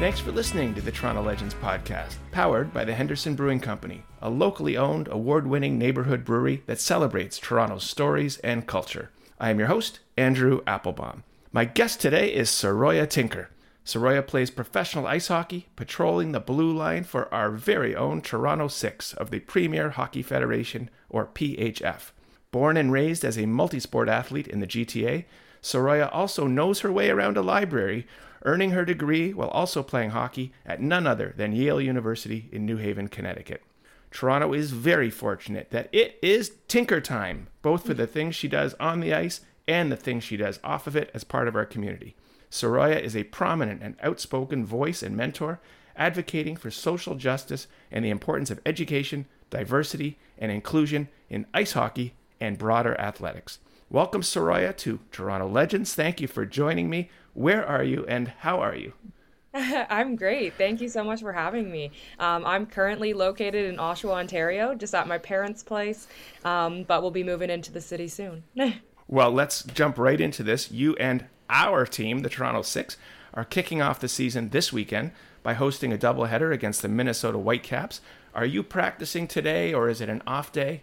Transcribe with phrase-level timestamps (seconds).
[0.00, 4.30] Thanks for listening to the Toronto Legends podcast, powered by the Henderson Brewing Company, a
[4.30, 9.10] locally owned, award winning neighborhood brewery that celebrates Toronto's stories and culture.
[9.38, 11.22] I am your host, Andrew Applebaum.
[11.52, 13.50] My guest today is Saroya Tinker.
[13.84, 19.12] Saroya plays professional ice hockey, patrolling the blue line for our very own Toronto Six
[19.12, 22.12] of the Premier Hockey Federation, or PHF.
[22.52, 25.26] Born and raised as a multi-sport athlete in the GTA,
[25.62, 28.06] Saroya also knows her way around a library,
[28.42, 32.76] earning her degree while also playing hockey at none other than Yale University in New
[32.76, 33.62] Haven, Connecticut.
[34.10, 38.74] Toronto is very fortunate that it is Tinker time, both for the things she does
[38.80, 41.66] on the ice and the things she does off of it as part of our
[41.66, 42.16] community.
[42.50, 45.60] Saroya is a prominent and outspoken voice and mentor,
[45.96, 52.14] advocating for social justice and the importance of education, diversity, and inclusion in ice hockey
[52.40, 53.60] and broader athletics.
[53.88, 55.94] Welcome, Saroya, to Toronto Legends.
[55.94, 57.10] Thank you for joining me.
[57.34, 58.92] Where are you and how are you?
[59.54, 60.54] I'm great.
[60.54, 61.90] Thank you so much for having me.
[62.18, 66.06] Um, I'm currently located in Oshawa, Ontario, just at my parents' place,
[66.44, 68.44] um, but we'll be moving into the city soon.
[69.08, 70.70] well, let's jump right into this.
[70.70, 72.96] You and our team, the Toronto Six,
[73.34, 75.10] are kicking off the season this weekend
[75.42, 78.00] by hosting a doubleheader against the Minnesota Whitecaps.
[78.34, 80.82] Are you practicing today, or is it an off day?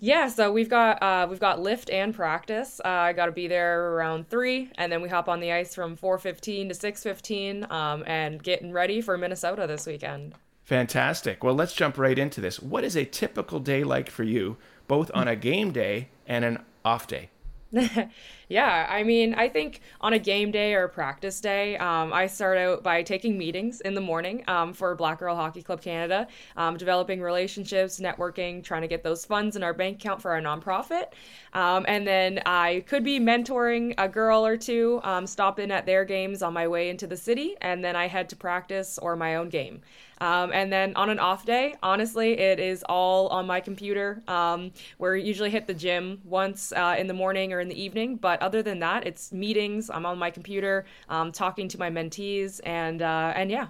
[0.00, 2.80] Yeah, so we've got uh, we've got lift and practice.
[2.84, 5.74] Uh, I got to be there around three, and then we hop on the ice
[5.74, 10.34] from four fifteen to six fifteen, um, and getting ready for Minnesota this weekend.
[10.64, 11.44] Fantastic.
[11.44, 12.60] Well, let's jump right into this.
[12.60, 14.56] What is a typical day like for you,
[14.88, 17.30] both on a game day and an off day?
[18.48, 22.28] yeah, I mean, I think on a game day or a practice day, um, I
[22.28, 26.28] start out by taking meetings in the morning um, for Black Girl Hockey Club Canada,
[26.56, 30.40] um, developing relationships, networking, trying to get those funds in our bank account for our
[30.40, 31.06] nonprofit.
[31.54, 35.84] Um, and then I could be mentoring a girl or two, um, stop in at
[35.84, 39.16] their games on my way into the city, and then I head to practice or
[39.16, 39.80] my own game.
[40.18, 44.22] Um, and then on an off day, honestly, it is all on my computer.
[44.26, 48.16] Um, we're usually hit the gym once uh, in the morning or in the evening,
[48.16, 49.90] but other than that, it's meetings.
[49.90, 53.68] I'm on my computer, um, talking to my mentees, and uh, and yeah.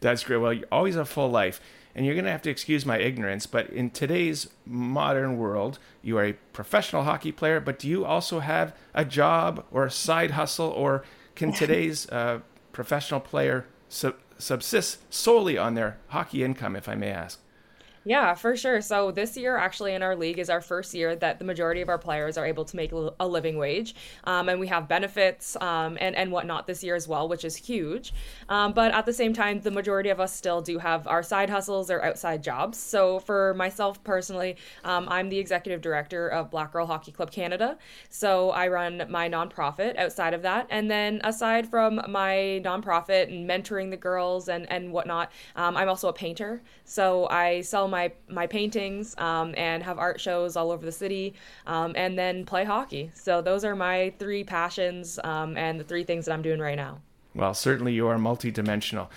[0.00, 0.38] That's great.
[0.38, 1.60] Well, you always a full life.
[1.96, 6.18] And you're going to have to excuse my ignorance, but in today's modern world, you
[6.18, 10.32] are a professional hockey player, but do you also have a job or a side
[10.32, 11.04] hustle, or
[11.36, 12.40] can today's uh,
[12.72, 17.40] professional player subsist solely on their hockey income, if I may ask.
[18.06, 18.82] Yeah, for sure.
[18.82, 21.88] So this year, actually, in our league, is our first year that the majority of
[21.88, 23.94] our players are able to make a living wage,
[24.24, 27.56] um, and we have benefits um, and and whatnot this year as well, which is
[27.56, 28.12] huge.
[28.50, 31.48] Um, but at the same time, the majority of us still do have our side
[31.48, 32.76] hustles or outside jobs.
[32.76, 37.78] So for myself personally, um, I'm the executive director of Black Girl Hockey Club Canada.
[38.10, 43.48] So I run my nonprofit outside of that, and then aside from my nonprofit and
[43.48, 46.60] mentoring the girls and and whatnot, um, I'm also a painter.
[46.84, 51.34] So I sell my my paintings um, and have art shows all over the city,
[51.66, 53.10] um, and then play hockey.
[53.14, 56.76] So those are my three passions um, and the three things that I'm doing right
[56.76, 57.00] now.
[57.34, 59.08] Well, certainly you are multidimensional.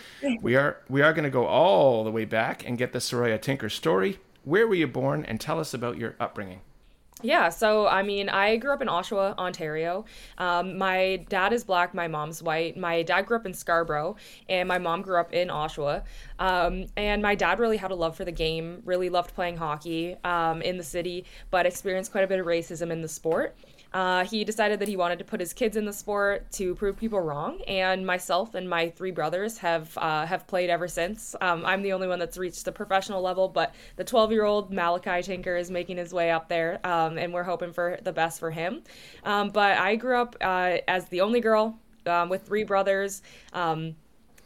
[0.41, 3.41] we are we are going to go all the way back and get the Saroya
[3.41, 4.19] Tinker story.
[4.43, 6.61] Where were you born, and tell us about your upbringing.
[7.23, 10.05] Yeah, so I mean, I grew up in Oshawa, Ontario.
[10.37, 12.77] Um, my dad is black, my mom's white.
[12.77, 14.17] My dad grew up in Scarborough,
[14.47, 16.03] and my mom grew up in Oshawa.
[16.37, 20.15] Um, and my dad really had a love for the game, really loved playing hockey
[20.23, 23.55] um, in the city, but experienced quite a bit of racism in the sport.
[23.97, 26.95] Uh, he decided that he wanted to put his kids in the sport to prove
[26.95, 31.35] people wrong, and myself and my three brothers have uh, have played ever since.
[31.41, 34.71] Um, I'm the only one that's reached the professional level, but the 12 year old
[34.71, 38.39] Malachi Tinker is making his way up there, um, and we're hoping for the best
[38.39, 38.83] for him.
[39.23, 43.23] Um, but I grew up uh, as the only girl um, with three brothers.
[43.51, 43.95] Um,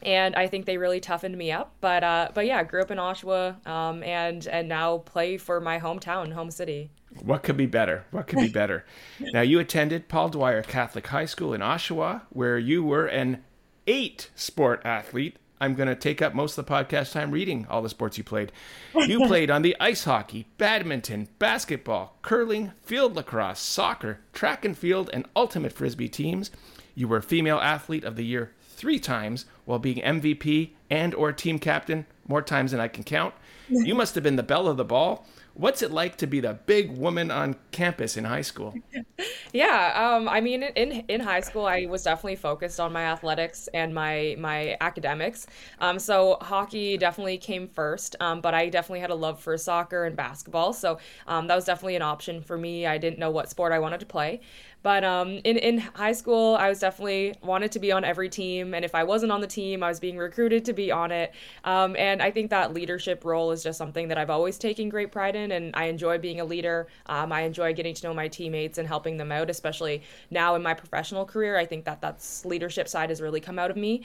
[0.02, 1.74] and I think they really toughened me up.
[1.82, 5.78] But uh, but yeah, grew up in Oshawa, um, and and now play for my
[5.78, 6.90] hometown, home city.
[7.20, 8.04] What could be better?
[8.10, 8.84] What could be better?
[9.20, 13.42] now, you attended Paul Dwyer Catholic High School in Oshawa, where you were an
[13.86, 15.36] eight sport athlete.
[15.60, 18.24] I'm going to take up most of the podcast time reading all the sports you
[18.24, 18.50] played.
[18.94, 25.08] You played on the ice hockey, badminton, basketball, curling, field lacrosse, soccer, track and field,
[25.12, 26.50] and ultimate frisbee teams.
[26.96, 31.60] You were female athlete of the year three times while being MVP and or team
[31.60, 33.34] captain more times than I can count.
[33.68, 35.24] You must have been the belle of the ball
[35.54, 38.74] What's it like to be the big woman on campus in high school?
[39.52, 43.68] yeah, um, I mean, in in high school, I was definitely focused on my athletics
[43.74, 45.46] and my my academics.
[45.78, 50.06] Um, so hockey definitely came first, um, but I definitely had a love for soccer
[50.06, 50.72] and basketball.
[50.72, 52.86] So um, that was definitely an option for me.
[52.86, 54.40] I didn't know what sport I wanted to play.
[54.82, 58.74] But um, in in high school, I was definitely wanted to be on every team,
[58.74, 61.32] and if I wasn't on the team, I was being recruited to be on it.
[61.64, 65.12] Um, and I think that leadership role is just something that I've always taken great
[65.12, 66.86] pride in, and I enjoy being a leader.
[67.06, 70.62] Um, I enjoy getting to know my teammates and helping them out, especially now in
[70.62, 71.56] my professional career.
[71.56, 74.04] I think that that's leadership side has really come out of me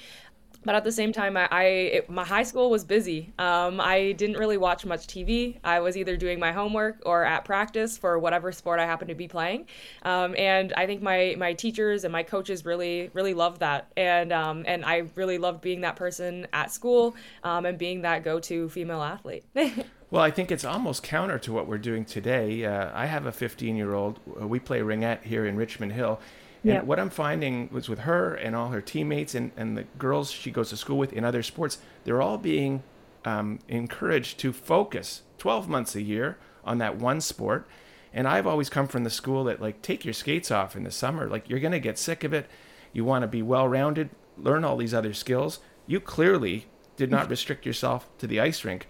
[0.67, 3.31] but at the same time, I, I it, my high school was busy.
[3.39, 5.59] Um, I didn't really watch much TV.
[5.63, 9.15] I was either doing my homework or at practice for whatever sport I happened to
[9.15, 9.67] be playing.
[10.03, 14.33] Um, and I think my my teachers and my coaches really really loved that, and
[14.33, 17.15] um, and I really loved being that person at school
[17.45, 19.45] um, and being that go to female athlete.
[20.09, 22.63] Well, I think it's almost counter to what we're doing today.
[22.63, 24.19] Uh, I have a 15 year old.
[24.25, 26.21] We play ringette here in Richmond Hill,
[26.63, 26.83] and yep.
[26.85, 30.51] what I'm finding was with her and all her teammates and, and the girls she
[30.51, 32.83] goes to school with in other sports, they're all being
[33.25, 37.67] um, encouraged to focus 12 months a year on that one sport.
[38.13, 40.91] And I've always come from the school that, like, take your skates off in the
[40.91, 41.27] summer.
[41.27, 42.49] Like, you're going to get sick of it.
[42.93, 45.59] You want to be well rounded, learn all these other skills.
[45.85, 46.65] You clearly
[46.95, 48.87] did not restrict yourself to the ice rink.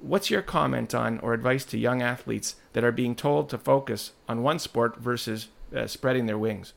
[0.00, 4.12] What's your comment on or advice to young athletes that are being told to focus
[4.28, 6.74] on one sport versus uh, spreading their wings?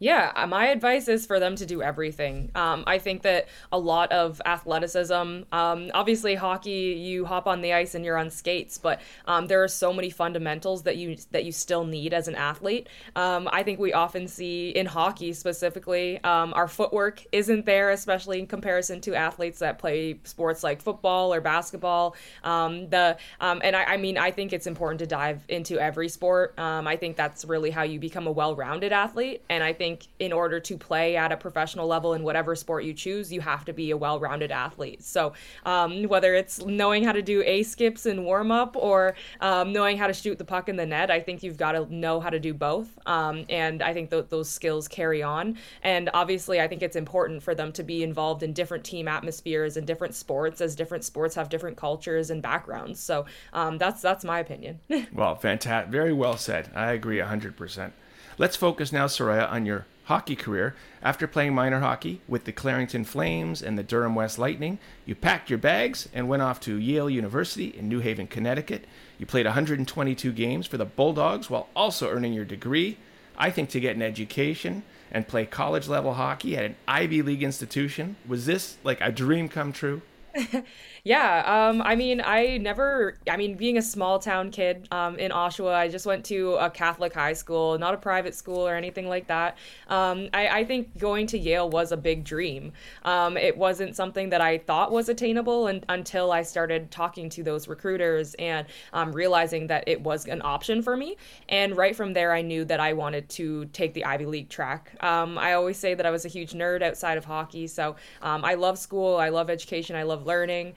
[0.00, 2.50] Yeah, uh, my advice is for them to do everything.
[2.54, 5.14] Um, I think that a lot of athleticism,
[5.52, 9.62] um, obviously hockey, you hop on the ice and you're on skates, but um, there
[9.62, 12.88] are so many fundamentals that you that you still need as an athlete.
[13.14, 18.40] Um, I think we often see in hockey specifically, um, our footwork isn't there, especially
[18.40, 22.16] in comparison to athletes that play sports like football or basketball.
[22.42, 26.54] Um, the and I, I, mean, I think it's important to dive into every sport.
[26.58, 30.32] I think that's really how you become a well-rounded athlete, and I think think in
[30.32, 33.72] order to play at a professional level in whatever sport you choose, you have to
[33.74, 35.02] be a well rounded athlete.
[35.02, 35.34] So,
[35.66, 39.98] um, whether it's knowing how to do A skips and warm up or um, knowing
[39.98, 42.30] how to shoot the puck in the net, I think you've got to know how
[42.30, 42.88] to do both.
[43.04, 45.58] Um, and I think th- those skills carry on.
[45.82, 49.76] And obviously, I think it's important for them to be involved in different team atmospheres
[49.76, 53.00] and different sports, as different sports have different cultures and backgrounds.
[53.00, 54.80] So, um, that's that's my opinion.
[55.12, 55.92] well, fantastic.
[55.92, 56.70] Very well said.
[56.74, 57.92] I agree 100%.
[58.36, 60.74] Let's focus now, Saroya, on your hockey career.
[61.02, 65.50] After playing minor hockey with the Clarington Flames and the Durham West Lightning, you packed
[65.50, 68.86] your bags and went off to Yale University in New Haven, Connecticut.
[69.18, 72.98] You played 122 games for the Bulldogs while also earning your degree.
[73.38, 74.82] I think to get an education
[75.12, 79.48] and play college level hockey at an Ivy League institution, was this like a dream
[79.48, 80.02] come true?
[81.06, 85.32] Yeah, um, I mean, I never, I mean, being a small town kid um, in
[85.32, 89.06] Oshawa, I just went to a Catholic high school, not a private school or anything
[89.06, 89.58] like that.
[89.88, 92.72] Um, I, I, think going to Yale was a big dream.
[93.04, 97.42] Um, it wasn't something that I thought was attainable and, until I started talking to
[97.42, 101.18] those recruiters and um, realizing that it was an option for me.
[101.50, 104.96] And right from there, I knew that I wanted to take the Ivy League track.
[105.00, 108.54] Um, I always say that I was a huge nerd outside of hockey, so I
[108.54, 110.72] love school, I love education, I love learning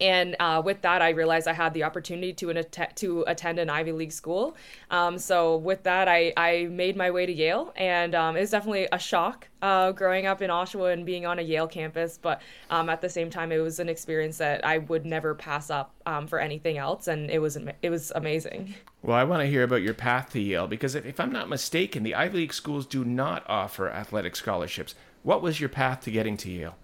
[0.00, 3.58] and uh, with that, I realized I had the opportunity to an att- to attend
[3.58, 4.56] an Ivy League school.
[4.90, 8.50] Um, so with that, I, I made my way to Yale, and um, it was
[8.50, 12.18] definitely a shock uh, growing up in Oshawa and being on a Yale campus.
[12.20, 15.70] But um, at the same time, it was an experience that I would never pass
[15.70, 18.74] up um, for anything else, and it was it was amazing.
[19.02, 21.48] Well, I want to hear about your path to Yale because if, if I'm not
[21.48, 24.94] mistaken, the Ivy League schools do not offer athletic scholarships.
[25.22, 26.76] What was your path to getting to Yale?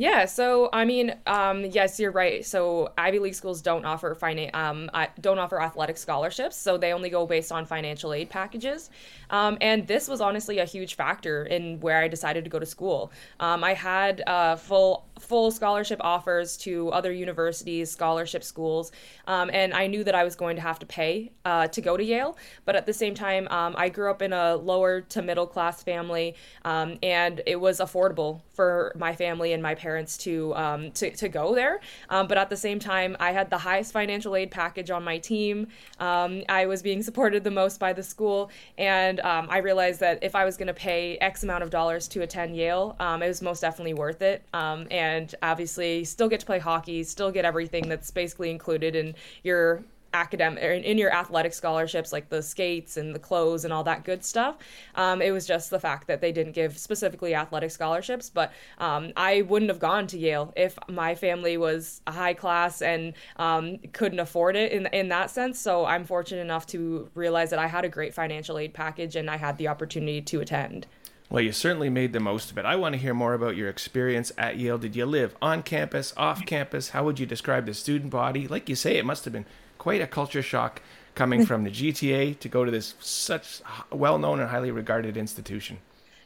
[0.00, 2.46] Yeah, so I mean, um, yes, you're right.
[2.46, 4.88] So Ivy League schools don't offer finan- um,
[5.20, 8.90] don't offer athletic scholarships, so they only go based on financial aid packages.
[9.30, 12.64] Um, and this was honestly a huge factor in where I decided to go to
[12.64, 13.10] school.
[13.40, 18.92] Um, I had uh, full full scholarship offers to other universities, scholarship schools,
[19.26, 21.96] um, and I knew that I was going to have to pay uh, to go
[21.96, 22.38] to Yale.
[22.64, 25.82] But at the same time, um, I grew up in a lower to middle class
[25.82, 31.10] family, and it was affordable for my family and my parents parents to um, to,
[31.22, 31.80] to go there.
[32.10, 35.18] Um, but at the same time, I had the highest financial aid package on my
[35.18, 35.56] team.
[35.98, 40.16] Um, I was being supported the most by the school, and um, I realized that
[40.22, 43.28] if I was going to pay X amount of dollars to attend Yale, um, it
[43.28, 44.42] was most definitely worth it.
[44.52, 49.14] Um, and obviously, still get to play hockey, still get everything that's basically included in
[49.42, 49.82] your
[50.14, 54.04] academic in, in, your athletic scholarships like the skates and the clothes and all that
[54.04, 54.56] good stuff
[54.94, 59.12] um, it was just the fact that they didn't give specifically athletic scholarships but um,
[59.16, 63.76] i wouldn't have gone to yale if my family was a high class and um,
[63.92, 67.66] couldn't afford it in, in that sense so i'm fortunate enough to realize that i
[67.66, 70.86] had a great financial aid package and i had the opportunity to attend
[71.30, 72.64] well, you certainly made the most of it.
[72.64, 74.78] I want to hear more about your experience at Yale.
[74.78, 76.90] Did you live on campus, off campus?
[76.90, 78.48] How would you describe the student body?
[78.48, 79.44] Like you say, it must have been
[79.78, 80.82] quite a culture shock
[81.14, 85.78] coming from the GTA to go to this such well known and highly regarded institution.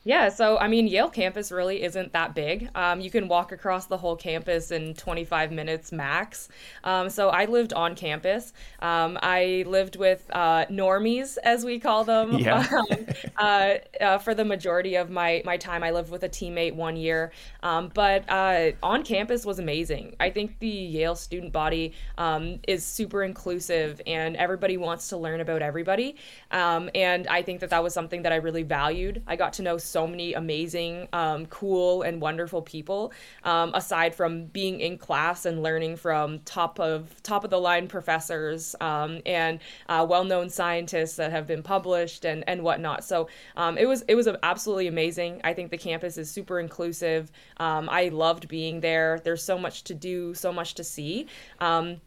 [0.05, 2.69] Yeah, so I mean, Yale campus really isn't that big.
[2.75, 6.49] Um, you can walk across the whole campus in 25 minutes max.
[6.83, 8.53] Um, so I lived on campus.
[8.81, 12.67] Um, I lived with uh, normies, as we call them, yeah.
[12.83, 13.07] Um,
[13.39, 15.83] uh, uh, for the majority of my, my time.
[15.83, 17.33] I lived with a teammate one year.
[17.63, 20.17] Um, but uh, on campus was amazing.
[20.19, 25.41] I think the Yale student body um, is super inclusive and everybody wants to learn
[25.41, 26.17] about everybody.
[26.51, 29.23] and I think that that was something that I really valued.
[29.27, 33.13] I got to know so many amazing, um, cool, and wonderful people.
[33.45, 37.89] Um, aside from being in class and learning from top of top of the line
[37.89, 43.05] professors um, and uh, well known scientists that have been published and and whatnot.
[43.05, 45.41] So um, it was it was absolutely amazing.
[45.45, 47.31] I think the campus is super inclusive.
[47.59, 49.21] Um, I loved being there.
[49.23, 51.27] There's so much to do, so much to see.
[51.61, 52.01] Um,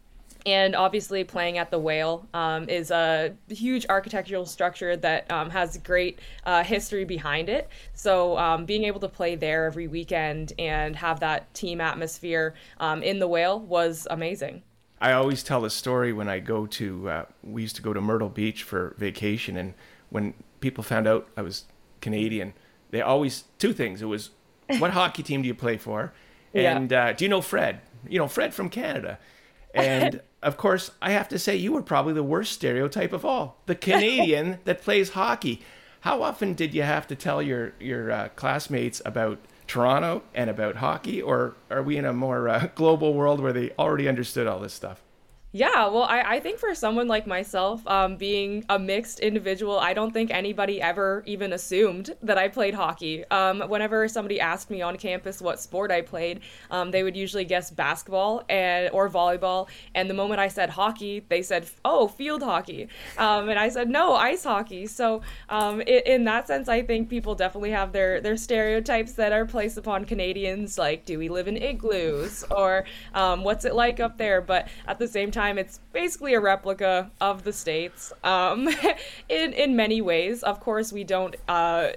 [0.46, 5.78] and obviously playing at the whale um, is a huge architectural structure that um, has
[5.78, 7.70] great uh, history behind it.
[7.94, 13.02] So um, being able to play there every weekend and have that team atmosphere um,
[13.04, 14.64] in the whale was amazing.
[15.02, 18.00] I always tell a story when i go to uh, we used to go to
[18.00, 19.74] myrtle beach for vacation and
[20.10, 21.66] when people found out i was
[22.00, 22.54] canadian
[22.92, 24.32] they always two things it was
[24.80, 26.14] what hockey team do you play for?
[26.54, 27.08] And yeah.
[27.08, 27.82] uh, do you know fred?
[28.08, 29.20] You know fred from canada.
[29.76, 33.58] And of course, I have to say you were probably the worst stereotype of all
[33.66, 35.62] the Canadian that plays hockey.
[36.02, 40.76] How often did you have to tell your, your uh, classmates about Toronto and about
[40.76, 44.60] hockey, or are we in a more uh, global world where they already understood all
[44.60, 45.02] this stuff?
[45.56, 49.94] Yeah, well, I, I think for someone like myself, um, being a mixed individual, I
[49.94, 53.24] don't think anybody ever even assumed that I played hockey.
[53.32, 57.46] Um, whenever somebody asked me on campus what sport I played, um, they would usually
[57.46, 59.70] guess basketball and or volleyball.
[59.94, 63.90] And the moment I said hockey, they said, "Oh, field hockey," um, and I said,
[63.90, 68.20] "No, ice hockey." So, um, it, in that sense, I think people definitely have their
[68.20, 72.84] their stereotypes that are placed upon Canadians, like, "Do we live in igloos?" or
[73.14, 76.40] um, "What's it like up there?" But at the same time time, it's basically a
[76.40, 78.68] replica of the states um,
[79.30, 80.44] in in many ways.
[80.44, 81.36] Of course, we don't.
[81.48, 81.90] Uh,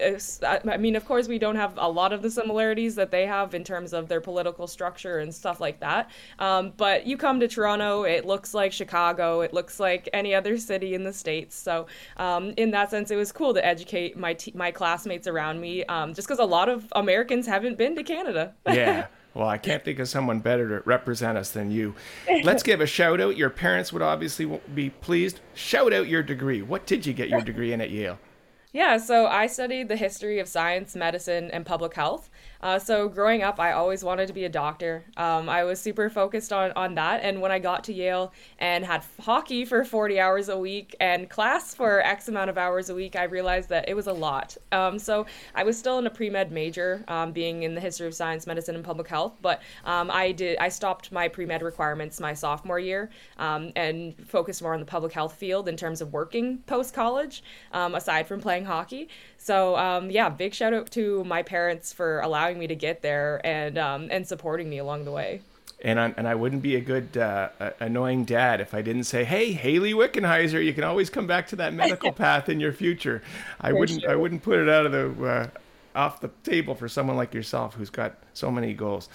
[0.44, 3.54] I mean, of course, we don't have a lot of the similarities that they have
[3.54, 6.10] in terms of their political structure and stuff like that.
[6.38, 9.40] Um, but you come to Toronto, it looks like Chicago.
[9.40, 11.56] It looks like any other city in the states.
[11.56, 11.86] So,
[12.16, 15.84] um, in that sense, it was cool to educate my t- my classmates around me,
[15.84, 18.54] um, just because a lot of Americans haven't been to Canada.
[18.68, 19.06] yeah.
[19.38, 21.94] Well, I can't think of someone better to represent us than you.
[22.42, 23.36] Let's give a shout out.
[23.36, 25.38] Your parents would obviously be pleased.
[25.54, 26.60] Shout out your degree.
[26.60, 28.18] What did you get your degree in at Yale?
[28.70, 32.28] Yeah, so I studied the history of science, medicine, and public health.
[32.60, 35.04] Uh, so growing up, I always wanted to be a doctor.
[35.16, 37.20] Um, I was super focused on, on that.
[37.22, 41.28] And when I got to Yale and had hockey for 40 hours a week and
[41.30, 44.56] class for X amount of hours a week, I realized that it was a lot.
[44.72, 48.06] Um, so I was still in a pre med major, um, being in the history
[48.06, 49.34] of science, medicine, and public health.
[49.40, 54.14] But um, I did I stopped my pre med requirements my sophomore year um, and
[54.26, 58.26] focused more on the public health field in terms of working post college, um, aside
[58.26, 59.08] from playing hockey.
[59.36, 59.76] So
[60.10, 64.08] yeah, big shout out to my parents for allowing me to get there and um,
[64.10, 65.42] and supporting me along the way.
[65.80, 69.24] And I, and I wouldn't be a good uh, annoying dad if I didn't say,
[69.24, 73.22] "Hey, Hayley Wickenheiser, you can always come back to that medical path in your future."
[73.60, 74.10] I for wouldn't sure.
[74.10, 75.46] I wouldn't put it out of the uh,
[75.94, 79.08] off the table for someone like yourself who's got so many goals.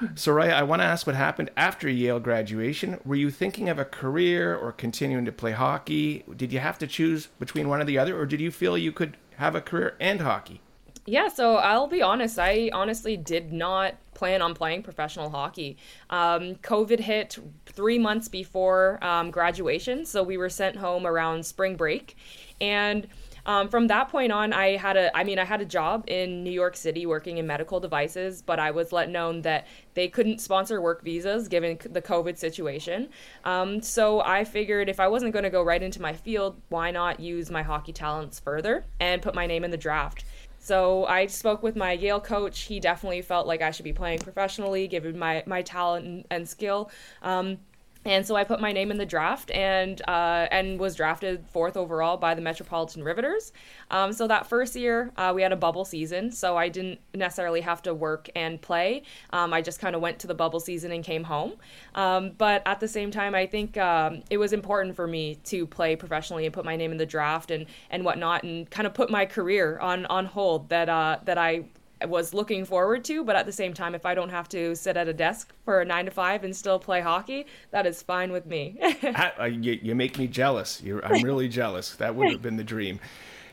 [0.14, 2.98] Saroya, I want to ask what happened after Yale graduation.
[3.04, 6.24] Were you thinking of a career or continuing to play hockey?
[6.36, 8.92] Did you have to choose between one or the other, or did you feel you
[8.92, 10.60] could have a career and hockey?
[11.06, 12.38] Yeah, so I'll be honest.
[12.38, 15.76] I honestly did not plan on playing professional hockey.
[16.10, 21.74] Um, COVID hit three months before um, graduation, so we were sent home around spring
[21.76, 22.16] break.
[22.60, 23.08] And
[23.46, 26.44] um, from that point on, I had a, I mean, I had a job in
[26.44, 30.40] New York City working in medical devices, but I was let known that they couldn't
[30.40, 33.08] sponsor work visas given the COVID situation.
[33.44, 36.90] Um, so I figured if I wasn't going to go right into my field, why
[36.90, 40.24] not use my hockey talents further and put my name in the draft?
[40.62, 42.60] So I spoke with my Yale coach.
[42.60, 46.48] He definitely felt like I should be playing professionally, given my my talent and, and
[46.48, 46.90] skill.
[47.22, 47.58] Um,
[48.04, 51.76] and so I put my name in the draft and uh, and was drafted fourth
[51.76, 53.52] overall by the Metropolitan Riveters.
[53.90, 57.60] Um, so that first year uh, we had a bubble season, so I didn't necessarily
[57.60, 59.02] have to work and play.
[59.34, 61.52] Um, I just kind of went to the bubble season and came home.
[61.94, 65.66] Um, but at the same time, I think um, it was important for me to
[65.66, 68.94] play professionally and put my name in the draft and and whatnot, and kind of
[68.94, 71.64] put my career on on hold that uh, that I
[72.08, 73.24] was looking forward to.
[73.24, 75.80] But at the same time, if I don't have to sit at a desk for
[75.80, 78.78] a nine to five and still play hockey, that is fine with me.
[79.38, 80.82] uh, you, you, make me jealous.
[80.82, 81.94] You're, I'm really jealous.
[81.96, 83.00] That would have been the dream.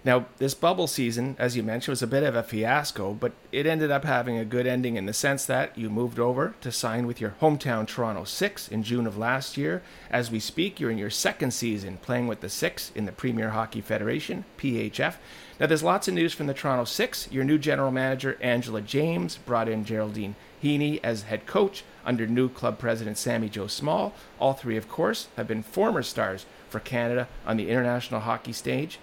[0.07, 3.65] Now, this bubble season, as you mentioned, was a bit of a fiasco, but it
[3.65, 7.07] ended up having a good ending in the sense that you moved over to sign
[7.07, 9.81] with your hometown Toronto Six in June of last year.
[10.09, 13.49] As we speak, you're in your second season playing with the Six in the Premier
[13.49, 15.15] Hockey Federation, PHF.
[15.59, 17.27] Now, there's lots of news from the Toronto Six.
[17.31, 22.47] Your new general manager, Angela James, brought in Geraldine Heaney as head coach under new
[22.47, 24.13] club president Sami Jo Small.
[24.39, 28.99] All three, of course, have been former stars for Canada on the international hockey stage.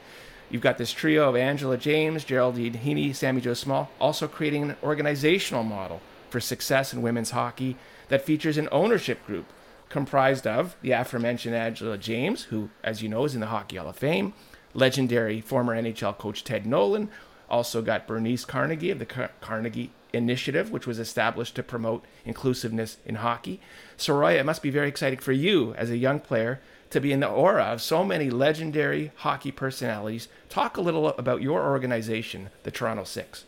[0.48, 4.76] You've got this trio of Angela James, Geraldine Heaney, Sami Jo Small, also creating an
[4.80, 7.76] organizational model for success in women's hockey
[8.08, 9.46] that features an ownership group
[9.88, 13.88] comprised of the aforementioned Angela James, who, as you know, is in the Hockey Hall
[13.88, 14.34] of Fame,
[14.74, 17.08] legendary former NHL coach Ted Nolan.
[17.48, 22.98] Also got Bernice Carnegie of the Car- Carnegie Initiative, which was established to promote inclusiveness
[23.04, 23.60] in hockey.
[23.96, 27.20] Saroya, it must be very exciting for you as a young player to be in
[27.20, 30.28] the aura of so many legendary hockey personalities.
[30.48, 33.44] Talk a little about your organization, the Toronto Six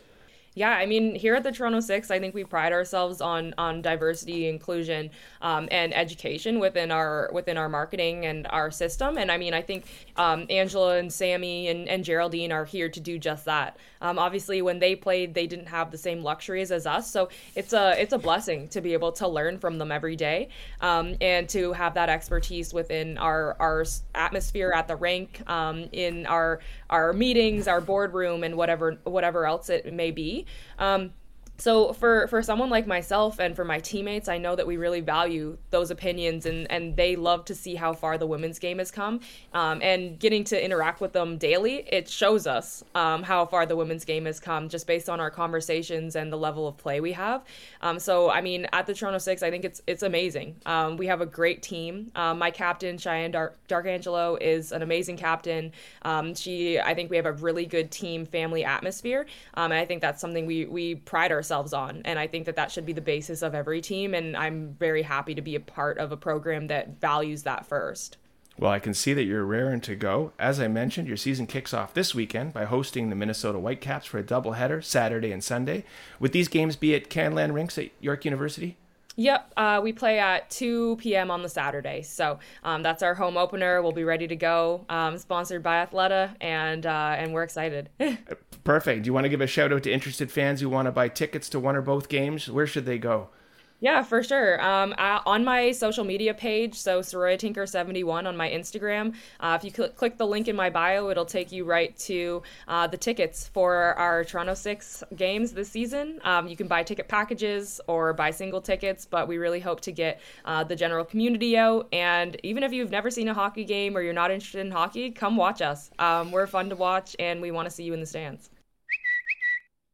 [0.57, 3.83] yeah, I mean, here at the Toronto Six, I think we pride ourselves on on
[3.83, 9.19] diversity, inclusion, um, and education within our within our marketing and our system.
[9.19, 9.85] And I mean, I think
[10.15, 13.77] um, Angela and Sami and, and Geraldine are here to do just that.
[14.01, 17.73] Um, obviously, when they played, they didn't have the same luxuries as us, so it's
[17.73, 20.49] a it's a blessing to be able to learn from them every day,
[20.81, 23.85] um, and to have that expertise within our our
[24.15, 29.69] atmosphere at the rink, um, in our our meetings, our boardroom, and whatever whatever else
[29.69, 30.45] it may be.
[30.79, 31.11] Um,
[31.57, 35.01] so for for someone like myself and for my teammates i know that we really
[35.01, 38.91] value those opinions and and they love to see how far the women's game has
[38.91, 39.19] come.
[39.53, 43.75] Um, and getting to interact with them daily it shows us um, how far the
[43.75, 47.13] women's game has come just based on our conversations and the level of play we
[47.13, 47.43] have.
[47.81, 50.55] Um, so i mean at the toronto six i think it's it's amazing.
[50.65, 52.11] Um, we have a great team.
[52.15, 55.71] Um, my captain Shiann Dark, darkangelo is an amazing captain.
[56.03, 59.25] Um, she i think we have a really good team family atmosphere.
[59.55, 62.01] And i think that's something we we pride ourselves ourselves on.
[62.03, 64.13] And I think that that should be the basis of every team.
[64.13, 68.17] And I'm very happy to be a part of a program that values that first.
[68.59, 70.33] Well, I can see that you're raring to go.
[70.39, 74.17] As I mentioned, your season kicks off this weekend by hosting the Minnesota Whitecaps for
[74.17, 75.85] a doubleheader Saturday and Sunday.
[76.19, 78.75] Would these games be at Canlan Rinks at York University?
[79.17, 81.31] Yep, uh, we play at 2 p.m.
[81.31, 82.03] on the Saturday.
[82.03, 83.81] So um, that's our home opener.
[83.81, 84.85] We'll be ready to go.
[84.89, 87.89] Um, sponsored by Athleta, and uh, and we're excited.
[88.63, 89.03] Perfect.
[89.03, 91.09] Do you want to give a shout out to interested fans who want to buy
[91.09, 92.49] tickets to one or both games?
[92.49, 93.29] Where should they go?
[93.79, 94.59] Yeah, for sure.
[94.59, 99.55] Um, I, on my social media page, so Saroya Tinker 71 on my Instagram, uh,
[99.59, 102.87] if you cl- click the link in my bio, it'll take you right to uh,
[102.87, 106.19] the tickets for our Toronto Six games this season.
[106.23, 109.91] Um, you can buy ticket packages or buy single tickets, but we really hope to
[109.91, 111.87] get uh, the general community out.
[111.93, 115.11] And even if you've never seen a hockey game or you're not interested in hockey,
[115.11, 115.91] come watch us.
[115.99, 118.49] Um, we're fun to watch, and we want to see you in the stands.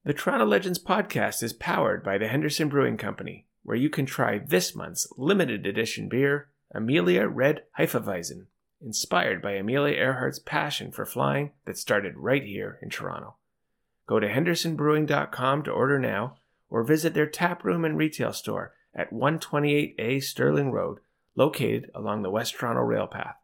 [0.05, 4.37] The Toronto Legends podcast is powered by the Henderson Brewing Company where you can try
[4.37, 8.47] this month's limited edition beer, Amelia Red Hefeweizen,
[8.81, 13.35] inspired by Amelia Earhart's passion for flying that started right here in Toronto.
[14.05, 16.37] Go to hendersonbrewing.com to order now
[16.69, 20.99] or visit their tap room and retail store at 128A Sterling Road,
[21.35, 23.35] located along the West Toronto Rail Path.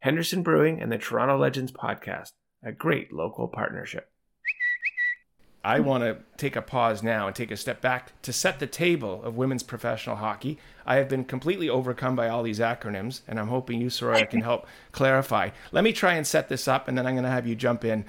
[0.00, 4.10] Henderson Brewing and the Toronto Legends podcast, a great local partnership.
[5.64, 8.66] I want to take a pause now and take a step back to set the
[8.66, 10.58] table of women's professional hockey.
[10.84, 14.42] I have been completely overcome by all these acronyms, and I'm hoping you, Saroya, can
[14.42, 15.50] help clarify.
[15.72, 17.82] Let me try and set this up, and then I'm going to have you jump
[17.82, 18.04] in.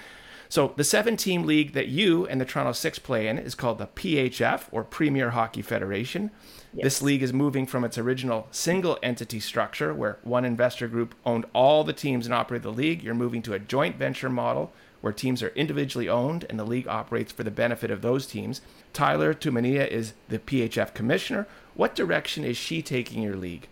[0.49, 3.77] So, the seven team league that you and the Toronto Six play in is called
[3.77, 6.31] the PHF, or Premier Hockey Federation.
[6.73, 6.83] Yes.
[6.83, 11.45] This league is moving from its original single entity structure, where one investor group owned
[11.53, 13.01] all the teams and operated the league.
[13.01, 16.87] You're moving to a joint venture model where teams are individually owned and the league
[16.87, 18.61] operates for the benefit of those teams.
[18.93, 21.47] Tyler Tumminia is the PHF commissioner.
[21.73, 23.67] What direction is she taking your league?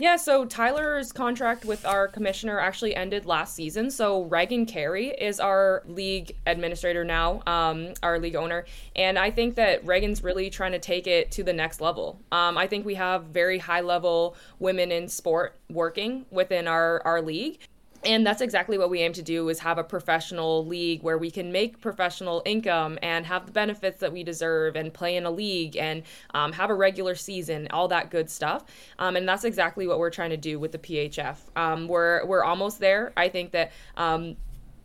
[0.00, 3.90] Yeah, so Tyler's contract with our commissioner actually ended last season.
[3.90, 8.64] So Reagan Carey is our league administrator now, um, our league owner,
[8.94, 12.20] and I think that Reagan's really trying to take it to the next level.
[12.30, 17.20] Um, I think we have very high level women in sport working within our our
[17.20, 17.58] league
[18.04, 21.30] and that's exactly what we aim to do is have a professional league where we
[21.30, 25.30] can make professional income and have the benefits that we deserve and play in a
[25.30, 28.64] league and um, have a regular season all that good stuff.
[28.98, 32.44] Um, and that's exactly what we're trying to do with the phf um, we're, we're
[32.44, 33.12] almost there.
[33.16, 34.36] I think that um,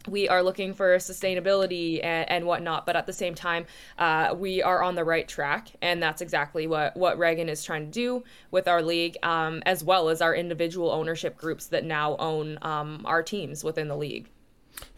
[0.07, 3.65] we are looking for sustainability and, and, whatnot, but at the same time,
[3.97, 7.85] uh, we are on the right track, and that's exactly what what Reagan is trying
[7.85, 12.15] to do with our league, um, as well as our individual ownership groups that now
[12.17, 14.29] own um, our teams within the league.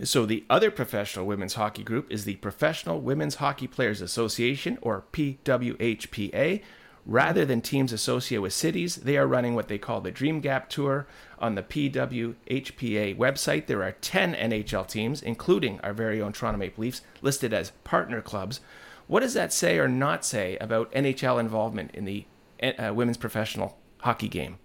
[0.04, 5.06] So the other professional women's hockey group is the Professional Women's Hockey Players Association, or
[5.12, 6.62] PWHPA,
[7.06, 10.70] Rather than teams associated with cities, they are running what they call the Dream Gap
[10.70, 11.06] Tour.
[11.38, 16.82] On the PWHPA website, there are 10 NHL teams, including our very own Toronto Maple
[16.82, 18.60] Leafs, listed as partner clubs.
[19.08, 22.26] What does that say or not say about NHL involvement in the
[22.64, 24.58] uh, women's professional hockey game?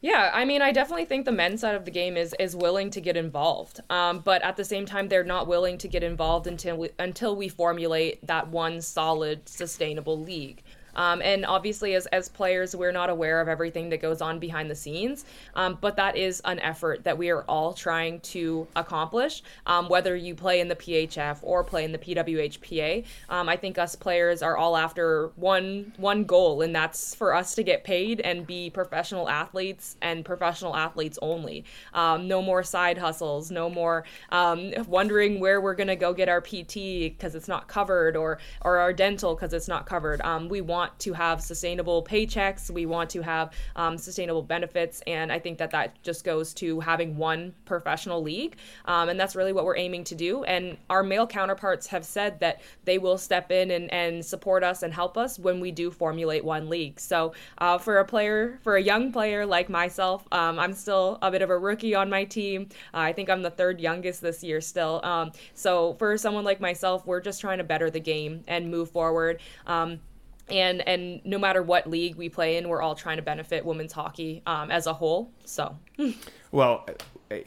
[0.00, 2.90] Yeah, I mean, I definitely think the men's side of the game is is willing
[2.90, 6.46] to get involved, um, but at the same time, they're not willing to get involved
[6.46, 10.62] until we, until we formulate that one solid, sustainable league.
[10.98, 14.68] Um, and obviously, as, as players, we're not aware of everything that goes on behind
[14.68, 15.24] the scenes.
[15.54, 20.16] Um, but that is an effort that we are all trying to accomplish, um, whether
[20.16, 23.04] you play in the PHF or play in the PWHPA.
[23.28, 27.54] Um, I think us players are all after one one goal, and that's for us
[27.54, 31.64] to get paid and be professional athletes and professional athletes only.
[31.94, 36.28] Um, no more side hustles, no more um, wondering where we're going to go get
[36.28, 40.20] our PT because it's not covered or or our dental because it's not covered.
[40.50, 42.70] we want want to have sustainable paychecks.
[42.70, 45.02] We want to have um, sustainable benefits.
[45.06, 48.56] And I think that that just goes to having one professional league.
[48.86, 50.44] Um, and that's really what we're aiming to do.
[50.44, 54.82] And our male counterparts have said that they will step in and, and support us
[54.82, 56.98] and help us when we do formulate one league.
[57.00, 61.30] So uh, for a player, for a young player like myself, um, I'm still a
[61.30, 62.68] bit of a rookie on my team.
[62.94, 65.00] Uh, I think I'm the third youngest this year still.
[65.04, 68.90] Um, so for someone like myself, we're just trying to better the game and move
[68.90, 69.40] forward.
[69.66, 70.00] Um,
[70.50, 73.92] and and no matter what league we play in, we're all trying to benefit women's
[73.92, 75.30] hockey um, as a whole.
[75.44, 75.76] So,
[76.52, 76.86] well,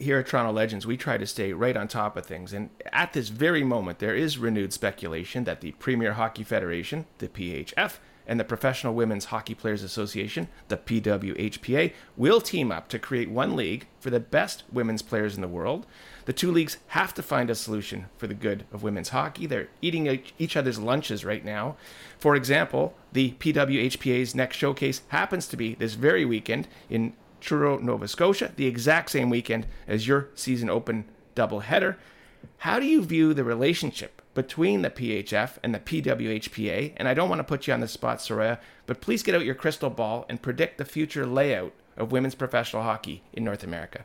[0.00, 2.52] here at Toronto Legends, we try to stay right on top of things.
[2.52, 7.28] And at this very moment, there is renewed speculation that the Premier Hockey Federation, the
[7.28, 13.30] PHF, and the Professional Women's Hockey Players Association, the PWHPA, will team up to create
[13.30, 15.86] one league for the best women's players in the world.
[16.24, 19.46] The two leagues have to find a solution for the good of women's hockey.
[19.46, 21.76] They're eating each other's lunches right now.
[22.18, 28.06] For example, the PWHPA's next showcase happens to be this very weekend in Truro, Nova
[28.06, 31.96] Scotia, the exact same weekend as your season open doubleheader.
[32.58, 36.92] How do you view the relationship between the PHF and the PWHPA?
[36.96, 39.44] And I don't want to put you on the spot, Saroya, but please get out
[39.44, 44.04] your crystal ball and predict the future layout of women's professional hockey in North America.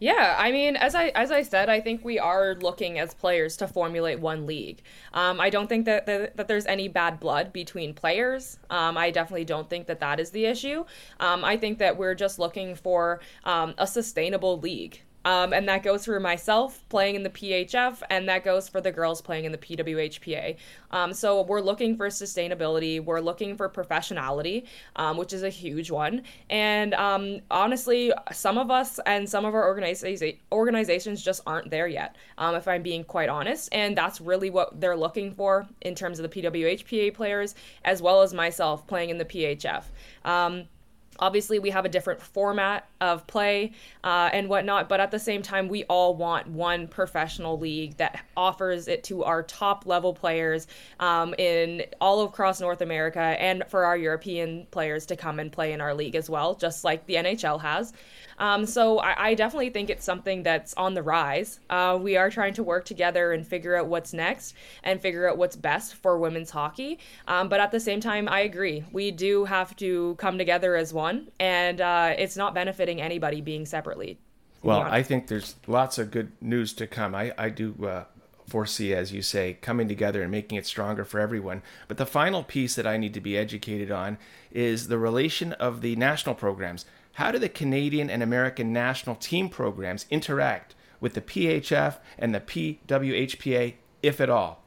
[0.00, 3.56] Yeah, I mean, as I as I said, I think we are looking as players
[3.58, 4.80] to formulate one league.
[5.12, 8.58] Um, I don't think that, that, that there's any bad blood between players.
[8.70, 10.86] Um, I definitely don't think that that is the issue.
[11.20, 15.02] Um, I think that we're just looking for um, a sustainable league.
[15.24, 18.90] Um, and that goes for myself playing in the PHF, and that goes for the
[18.90, 20.56] girls playing in the PWHPA.
[20.90, 25.90] Um, so we're looking for sustainability, we're looking for professionality, um, which is a huge
[25.90, 26.22] one.
[26.48, 31.86] And um, honestly, some of us and some of our organiza- organizations just aren't there
[31.86, 33.68] yet, um, if I'm being quite honest.
[33.72, 37.54] And that's really what they're looking for in terms of the PWHPA players,
[37.84, 39.84] as well as myself playing in the PHF.
[41.20, 43.72] Obviously, we have a different format of play
[44.04, 48.24] uh, and whatnot, but at the same time, we all want one professional league that
[48.36, 50.66] offers it to our top level players
[50.98, 55.72] um, in all across North America and for our European players to come and play
[55.72, 57.92] in our league as well, just like the NHL has.
[58.40, 61.60] Um, so I, I, definitely think it's something that's on the rise.
[61.68, 65.36] Uh, we are trying to work together and figure out what's next and figure out
[65.36, 66.98] what's best for women's hockey.
[67.28, 68.82] Um, but at the same time, I agree.
[68.92, 73.66] We do have to come together as one, and uh, it's not benefiting anybody being
[73.66, 74.18] separately.
[74.62, 77.14] Well, I think there's lots of good news to come.
[77.14, 78.04] I, I do uh,
[78.50, 81.62] foresee, as you say, coming together and making it stronger for everyone.
[81.88, 84.18] But the final piece that I need to be educated on
[84.50, 86.84] is the relation of the national programs.
[87.20, 92.40] How do the Canadian and American national team programs interact with the PHF and the
[92.40, 94.64] PWHPA, if at all?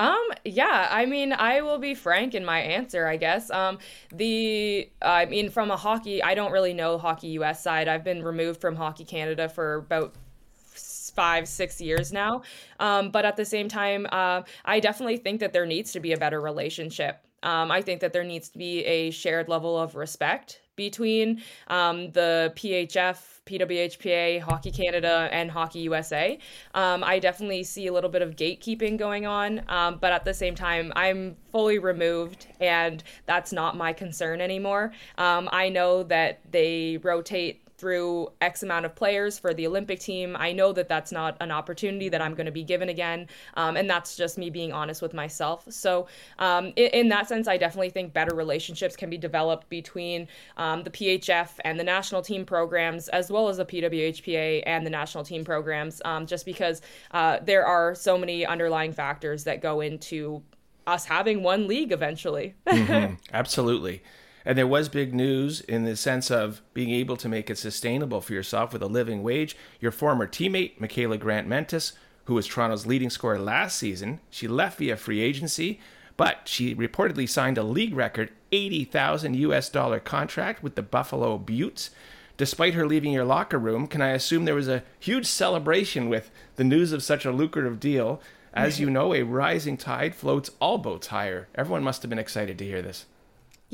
[0.00, 3.48] Um, yeah, I mean, I will be frank in my answer, I guess.
[3.48, 3.78] Um,
[4.12, 7.86] the, I mean, from a hockey, I don't really know Hockey US side.
[7.86, 10.16] I've been removed from Hockey Canada for about
[10.56, 12.42] five, six years now.
[12.80, 16.12] Um, but at the same time, uh, I definitely think that there needs to be
[16.12, 17.24] a better relationship.
[17.44, 22.10] Um, I think that there needs to be a shared level of respect between um,
[22.12, 26.38] the PHF, PWHPA, Hockey Canada, and Hockey USA.
[26.74, 30.34] Um, I definitely see a little bit of gatekeeping going on, um, but at the
[30.34, 34.92] same time, I'm fully removed, and that's not my concern anymore.
[35.18, 40.36] Um, I know that they rotate through X amount of players for the Olympic team.
[40.38, 43.28] I know that that's not an opportunity that I'm going to be given again.
[43.54, 45.64] Um, and that's just me being honest with myself.
[45.70, 46.06] So,
[46.38, 50.82] um, in, in, that sense, I definitely think better relationships can be developed between um,
[50.84, 55.24] the PHF and the national team programs, as well as the PWHPA and the national
[55.24, 60.42] team programs, um, just because uh, there are so many underlying factors that go into
[60.86, 62.54] us having one league eventually.
[62.66, 63.14] mm-hmm.
[63.32, 64.02] Absolutely.
[64.44, 68.20] And there was big news in the sense of being able to make it sustainable
[68.20, 69.56] for yourself with a living wage.
[69.80, 74.78] Your former teammate, Mikyla Grant Mentis, who was Toronto's leading scorer last season, she left
[74.78, 75.80] via free agency,
[76.16, 81.90] but she reportedly signed a league record 80,000 US dollar contract with the Buffalo Beauts.
[82.36, 86.30] Despite her leaving your locker room, can I assume there was a huge celebration with
[86.56, 88.20] the news of such a lucrative deal?
[88.52, 91.48] As you know, a rising tide floats all boats higher.
[91.54, 93.06] Everyone must have been excited to hear this.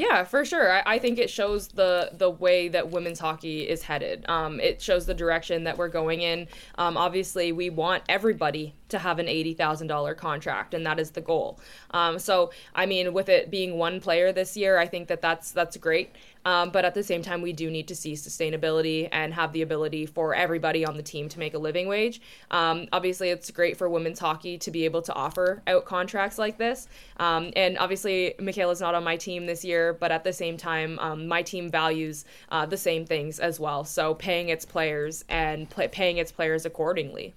[0.01, 0.73] Yeah, for sure.
[0.73, 4.25] I, I, think it shows the the way that women's hockey is headed.
[4.31, 6.49] Um, it shows the direction that we're going in.
[6.79, 11.11] Um, obviously, we want everybody to have an eighty thousand dollar contract, and that is
[11.11, 11.61] the goal.
[11.91, 15.53] Um, so, I mean, with it being one player this year, I think that that's
[15.53, 16.15] that's great.
[16.45, 19.63] Um, but at the same time, we do need to see sustainability and have the
[19.63, 22.21] ability for everybody on the team to make a living wage.
[22.51, 26.59] Um, obviously, it's great for women's hockey to be able to offer out contracts like
[26.59, 26.89] this.
[27.19, 30.99] Um, and obviously, Mikyla's not on my team this year, but at the same time,
[30.99, 33.85] um, my team values uh, the same things as well.
[33.85, 37.35] So paying its players and paying its players accordingly.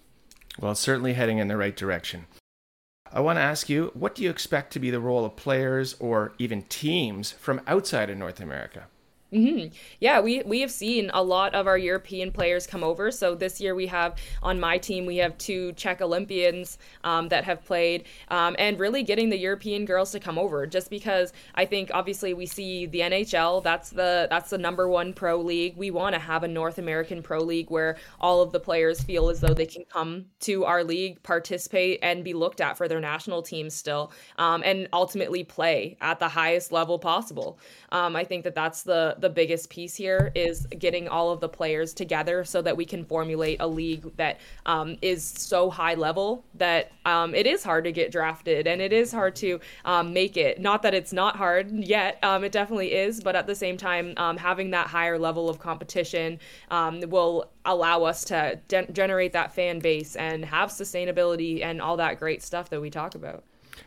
[0.60, 2.28] Well, certainly heading in the right direction.
[3.12, 5.96] I want to ask you, what do you expect to be the role of players
[6.00, 8.88] or even teams from outside of North America?
[9.34, 9.74] Mm-hmm.
[10.00, 13.10] Yeah, we we have seen a lot of our European players come over.
[13.10, 17.44] So this year we have on my team we have two Czech Olympians um, that
[17.44, 20.68] have played, um, and really getting the European girls to come over.
[20.68, 25.14] Just because I think obviously we see the NHL that's the that's the number one
[25.14, 25.78] pro league.
[25.78, 29.30] We want to have a North American pro league where all of the players feel
[29.30, 33.00] as though they can come to our league, participate, and be looked at for their
[33.00, 37.58] national teams still, um, and ultimately play at the highest level possible.
[37.92, 41.48] Um, I think that that's the the biggest piece here is getting all of the
[41.48, 46.44] players together so that we can formulate a league that um, is so high level
[46.56, 50.36] that um, it is hard to get drafted and it is hard to um, make
[50.36, 50.60] it.
[50.60, 54.14] Not that it's not hard yet, um, it definitely is, but at the same time,
[54.18, 56.38] um, having that higher level of competition
[56.70, 61.96] um, will allow us to de- generate that fan base and have sustainability and all
[61.96, 63.46] that great stuff that we talk about.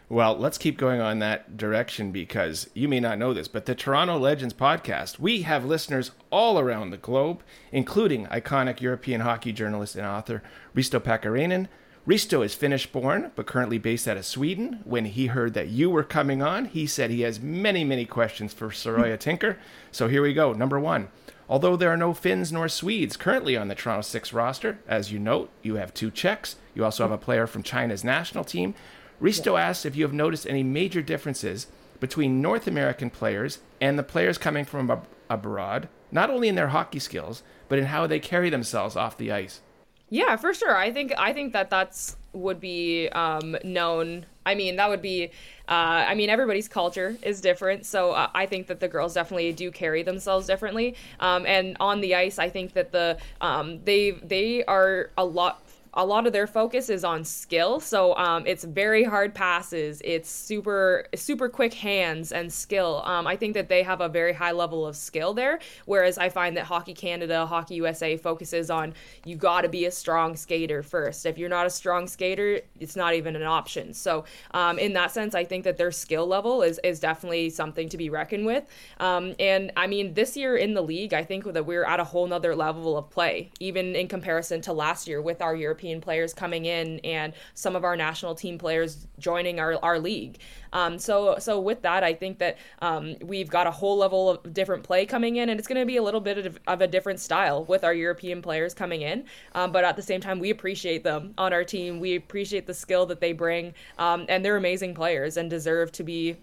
[0.08, 3.74] Well, let's keep going on that direction because you may not know this, but the
[3.74, 9.96] Toronto Legends podcast, we have listeners all around the globe, including iconic European hockey journalist
[9.96, 10.42] and author
[10.74, 11.66] Risto Pakarinen.
[12.06, 14.78] Risto is Finnish born, but currently based out of Sweden.
[14.84, 18.52] When he heard that you were coming on, he said he has many, many questions
[18.52, 19.58] for Saroya Tinker.
[19.90, 20.52] So here we go.
[20.52, 21.08] Number one.
[21.48, 25.18] Although there are no Finns nor Swedes currently on the Toronto Six roster, as you
[25.18, 26.56] note, you have two Czechs.
[26.74, 28.74] You also have a player from China's national team.
[29.20, 29.68] Risto yeah.
[29.68, 31.66] asks if you have noticed any major differences
[32.00, 36.68] between North American players and the players coming from ab- abroad, not only in their
[36.68, 39.60] hockey skills, but in how they carry themselves off the ice.
[40.08, 40.76] Yeah, for sure.
[40.76, 44.26] I think I think that that's would be um, known.
[44.44, 45.30] I mean, that would be.
[45.68, 49.52] Uh, I mean, everybody's culture is different, so uh, I think that the girls definitely
[49.52, 50.94] do carry themselves differently.
[51.18, 55.65] Um, and on the ice, I think that the um, they they are a lot
[55.96, 57.80] a lot of their focus is on skill.
[57.80, 60.02] So um, it's very hard passes.
[60.04, 63.02] It's super super quick hands and skill.
[63.04, 65.58] Um, I think that they have a very high level of skill there.
[65.86, 68.92] Whereas I find that Hockey Canada, Hockey USA focuses on
[69.24, 71.24] you got to be a strong skater first.
[71.24, 73.94] If you're not a strong skater, it's not even an option.
[73.94, 77.88] So um, in that sense, I think that their skill level is is definitely something
[77.88, 78.64] to be reckoned with.
[79.00, 82.04] Um, and I mean, this year in the league, I think that we're at a
[82.04, 86.00] whole nother level of play, even in comparison to last year with our European European
[86.00, 90.38] players coming in and some of our national team players joining our, our league.
[90.72, 94.52] Um, so so with that, I think that um, we've got a whole level of
[94.52, 96.86] different play coming in, and it's going to be a little bit of, of, a
[96.86, 99.24] different style with our European players coming in.
[99.54, 102.00] Um, but at the same time, we appreciate them on our team.
[102.00, 106.02] We appreciate the skill that they bring, um, and they're amazing players and deserve to
[106.02, 106.36] be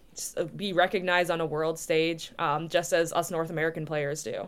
[0.56, 4.48] be recognized on a world stage, um, just as us North American players do.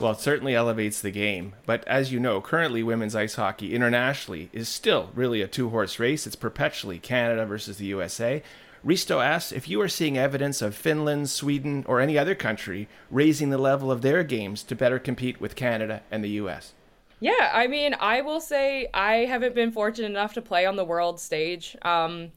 [0.00, 1.54] Well, it certainly elevates the game.
[1.66, 5.98] But as you know, currently women's ice hockey internationally is still really a two horse
[5.98, 6.26] race.
[6.26, 8.42] It's perpetually Canada versus the USA.
[8.84, 13.48] Risto asks if you are seeing evidence of Finland, Sweden, or any other country raising
[13.50, 16.74] the level of their games to better compete with Canada and the US.
[17.20, 20.84] Yeah, I mean, I will say I haven't been fortunate enough to play on the
[20.84, 21.76] world stage.
[21.80, 22.32] Um,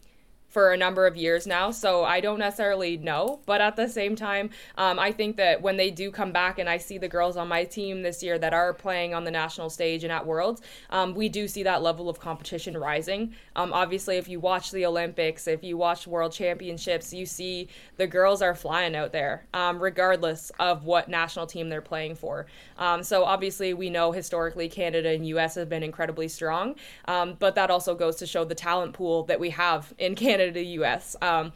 [0.57, 3.39] for a number of years now, so I don't necessarily know.
[3.45, 6.67] But at the same time, um, I think that when they do come back and
[6.67, 9.69] I see the girls on my team this year that are playing on the national
[9.69, 13.35] stage and at Worlds, um, we do see that level of competition rising.
[13.55, 17.67] Um, obviously, if you watch the Olympics, if you watch World Championships, you see
[17.97, 22.47] the girls are flying out there, um, regardless of what national team they're playing for.
[22.79, 26.73] Um, so obviously, we know historically Canada and US have been incredibly strong,
[27.05, 30.46] um, but that also goes to show the talent pool that we have in Canada
[30.47, 31.15] Canada, U.S.
[31.21, 31.51] Um,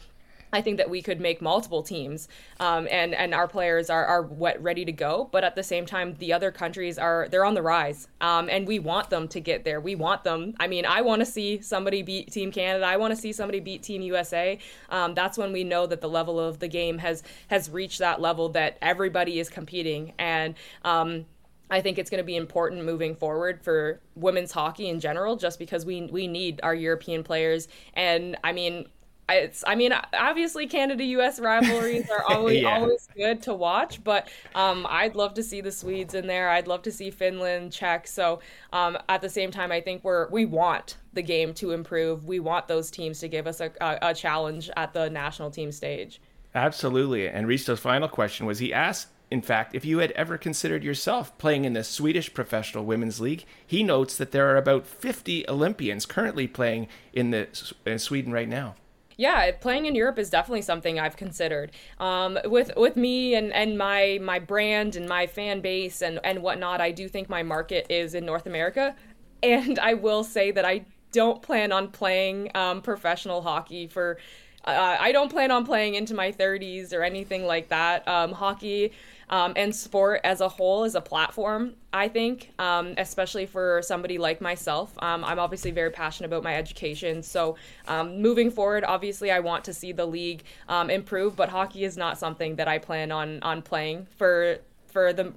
[0.54, 2.27] I think that we could make multiple teams,
[2.60, 5.30] um, and and our players are are ready to go.
[5.32, 8.67] But at the same time, the other countries are they're on the rise, um, and
[8.67, 9.80] we want them to get there.
[9.80, 10.56] We want them.
[10.60, 12.86] I mean, I want to see somebody beat Team Canada.
[12.86, 14.60] I want to see somebody beat Team USA.
[14.89, 18.19] Um, that's when we know that the level of the game has has reached that
[18.19, 21.25] level that everybody is competing, and um,
[21.71, 25.57] I think it's going to be important moving forward for women's hockey in general, just
[25.57, 27.69] because we we need our European players.
[27.93, 28.88] And I mean,
[29.29, 31.39] it's I mean, obviously Canada U.S.
[31.39, 32.75] rivalries are always yeah.
[32.75, 36.49] always good to watch, but um, I'd love to see the Swedes in there.
[36.49, 38.05] I'd love to see Finland, Czech.
[38.05, 38.41] So
[38.73, 42.25] um, at the same time, I think we're we want the game to improve.
[42.25, 45.71] We want those teams to give us a, a, a challenge at the national team
[45.71, 46.21] stage.
[46.53, 47.29] Absolutely.
[47.29, 51.35] And Risto's final question was he asked in fact, if you had ever considered yourself
[51.37, 56.05] playing in the Swedish Professional Women's League, he notes that there are about 50 Olympians
[56.05, 57.47] currently playing in the
[57.85, 58.75] in Sweden right now.
[59.15, 61.71] Yeah, playing in Europe is definitely something I've considered.
[61.99, 66.41] Um, with with me and, and my my brand and my fan base and and
[66.43, 68.95] whatnot, I do think my market is in North America,
[69.41, 74.17] and I will say that I don't plan on playing um, professional hockey for.
[74.63, 78.07] Uh, I don't plan on playing into my 30s or anything like that.
[78.07, 78.91] Um, hockey
[79.31, 84.17] um, and sport as a whole is a platform, I think, um, especially for somebody
[84.17, 84.93] like myself.
[84.99, 87.23] Um, I'm obviously very passionate about my education.
[87.23, 87.55] So
[87.87, 91.97] um, moving forward, obviously, I want to see the league um, improve, but hockey is
[91.97, 94.59] not something that I plan on, on playing for
[94.91, 95.31] for the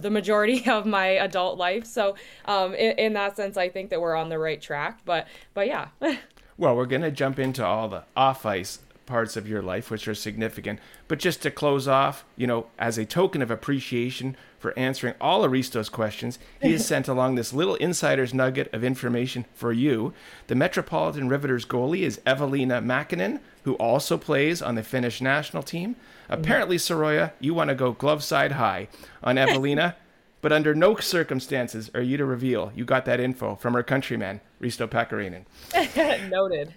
[0.00, 1.84] the majority of my adult life.
[1.84, 5.00] So um, in, in, that sense, I think that we're on the right track.
[5.04, 5.88] But but yeah.
[6.56, 10.14] well, we're gonna jump into all the off ice parts of your life which are
[10.14, 10.80] significant.
[11.08, 15.42] But just to close off, you know, as a token of appreciation for answering all
[15.44, 20.12] Aristo's questions, he has sent along this little insider's nugget of information for you.
[20.48, 25.96] The Metropolitan Riveters goalie is Evelina Makinen, who also plays on the Finnish national team.
[26.28, 28.88] Apparently, Saroya, you want to go glove side high
[29.22, 29.94] on Evelina.
[30.42, 34.40] but under no circumstances are you to reveal you got that info from her countryman,
[34.60, 35.44] Risto Pakarinen.
[36.30, 36.72] Noted.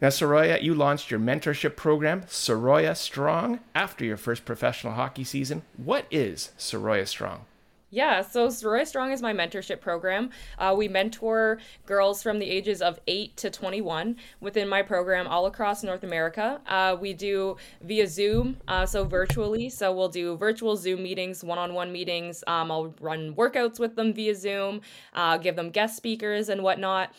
[0.00, 5.62] Now, Saroya, you launched your mentorship program, Saroya Strong, after your first professional hockey season.
[5.76, 7.46] What is Saroya Strong?
[7.94, 10.30] Yeah, so Saroya Strong is my mentorship program.
[10.58, 15.46] Uh, we mentor girls from the ages of 8 to 21 within my program all
[15.46, 16.60] across North America.
[16.66, 19.68] Uh, we do via Zoom, uh, so virtually.
[19.68, 22.42] So we'll do virtual Zoom meetings, one on one meetings.
[22.48, 24.80] Um, I'll run workouts with them via Zoom,
[25.12, 27.14] uh, give them guest speakers and whatnot.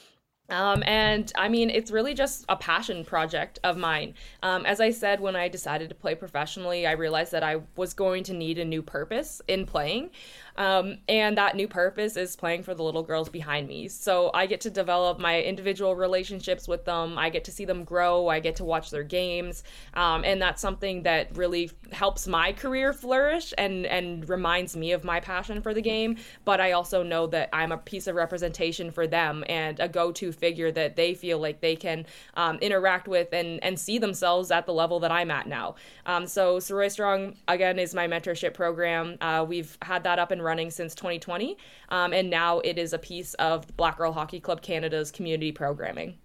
[0.50, 4.14] Um, and I mean, it's really just a passion project of mine.
[4.44, 7.94] Um, as I said, when I decided to play professionally, I realized that I was
[7.94, 10.12] going to need a new purpose in playing.
[10.58, 13.88] Um, and that new purpose is playing for the little girls behind me.
[13.88, 17.18] So I get to develop my individual relationships with them.
[17.18, 18.28] I get to see them grow.
[18.28, 19.64] I get to watch their games.
[19.94, 25.04] Um, and that's something that really helps my career flourish and, and reminds me of
[25.04, 26.18] my passion for the game.
[26.46, 30.12] But I also know that I'm a piece of representation for them and a go
[30.14, 34.52] to figure that they feel like they can um, interact with and, and see themselves
[34.52, 35.76] at the level that I'm at now.
[36.06, 39.18] Um, so Saroya Strong, again, is my mentorship program.
[39.20, 41.58] Uh, we've had that up and running since 2020,
[41.90, 46.18] um, and now it is a piece of Black Girl Hockey Club Canada's community programming.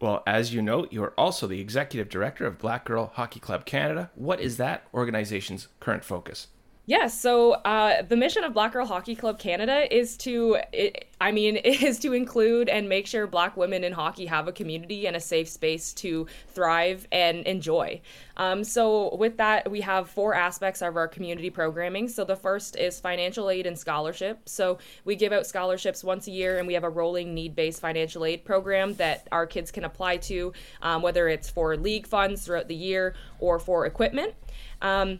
[0.00, 3.66] Well, as you know, you are also the executive director of Black Girl Hockey Club
[3.66, 4.10] Canada.
[4.14, 6.46] What is that organization's current focus?
[6.88, 7.20] Yes.
[7.20, 11.56] so uh, the mission of Black Girl Hockey Club Canada is to, it, I mean,
[11.56, 15.20] is to include and make sure Black women in hockey have a community and a
[15.20, 18.00] safe space to thrive and enjoy.
[18.38, 22.08] Um, so with that, we have four aspects of our community programming.
[22.08, 24.48] So the first is financial aid and scholarship.
[24.48, 28.24] So we give out scholarships once a year, and we have a rolling need-based financial
[28.24, 32.68] aid program that our kids can apply to, um, whether it's for league funds throughout
[32.68, 34.32] the year or for equipment.
[34.80, 35.18] Um,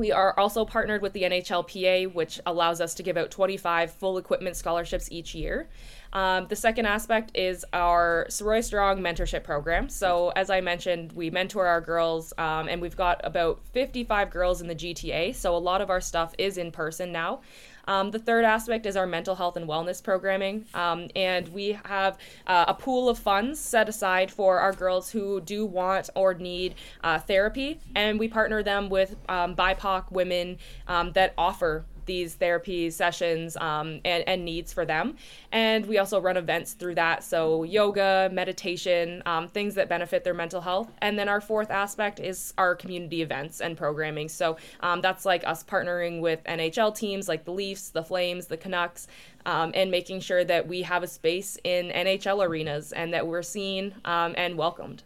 [0.00, 4.16] we are also partnered with the NHLPA, which allows us to give out 25 full
[4.16, 5.68] equipment scholarships each year.
[6.14, 9.90] Um, the second aspect is our Saroya Strong mentorship program.
[9.90, 14.62] So, as I mentioned, we mentor our girls, um, and we've got about 55 girls
[14.62, 15.34] in the GTA.
[15.34, 17.40] So, a lot of our stuff is in person now.
[17.86, 20.66] Um, the third aspect is our mental health and wellness programming.
[20.74, 25.40] Um, and we have uh, a pool of funds set aside for our girls who
[25.40, 27.80] do want or need uh, therapy.
[27.94, 34.00] And we partner them with um, BIPOC women um, that offer these therapy sessions um,
[34.04, 35.14] and, and, needs for them.
[35.52, 37.22] And we also run events through that.
[37.22, 40.90] So, yoga, meditation, um, things that benefit their mental health.
[41.02, 44.28] And then our fourth aspect is our community events and programming.
[44.28, 48.56] So, um, that's like us partnering with NHL teams like the Leafs, the Flames, the
[48.56, 49.06] Canucks.
[49.46, 53.42] Um, and making sure that we have a space in NHL arenas and that we're
[53.42, 55.02] seen um, and welcomed.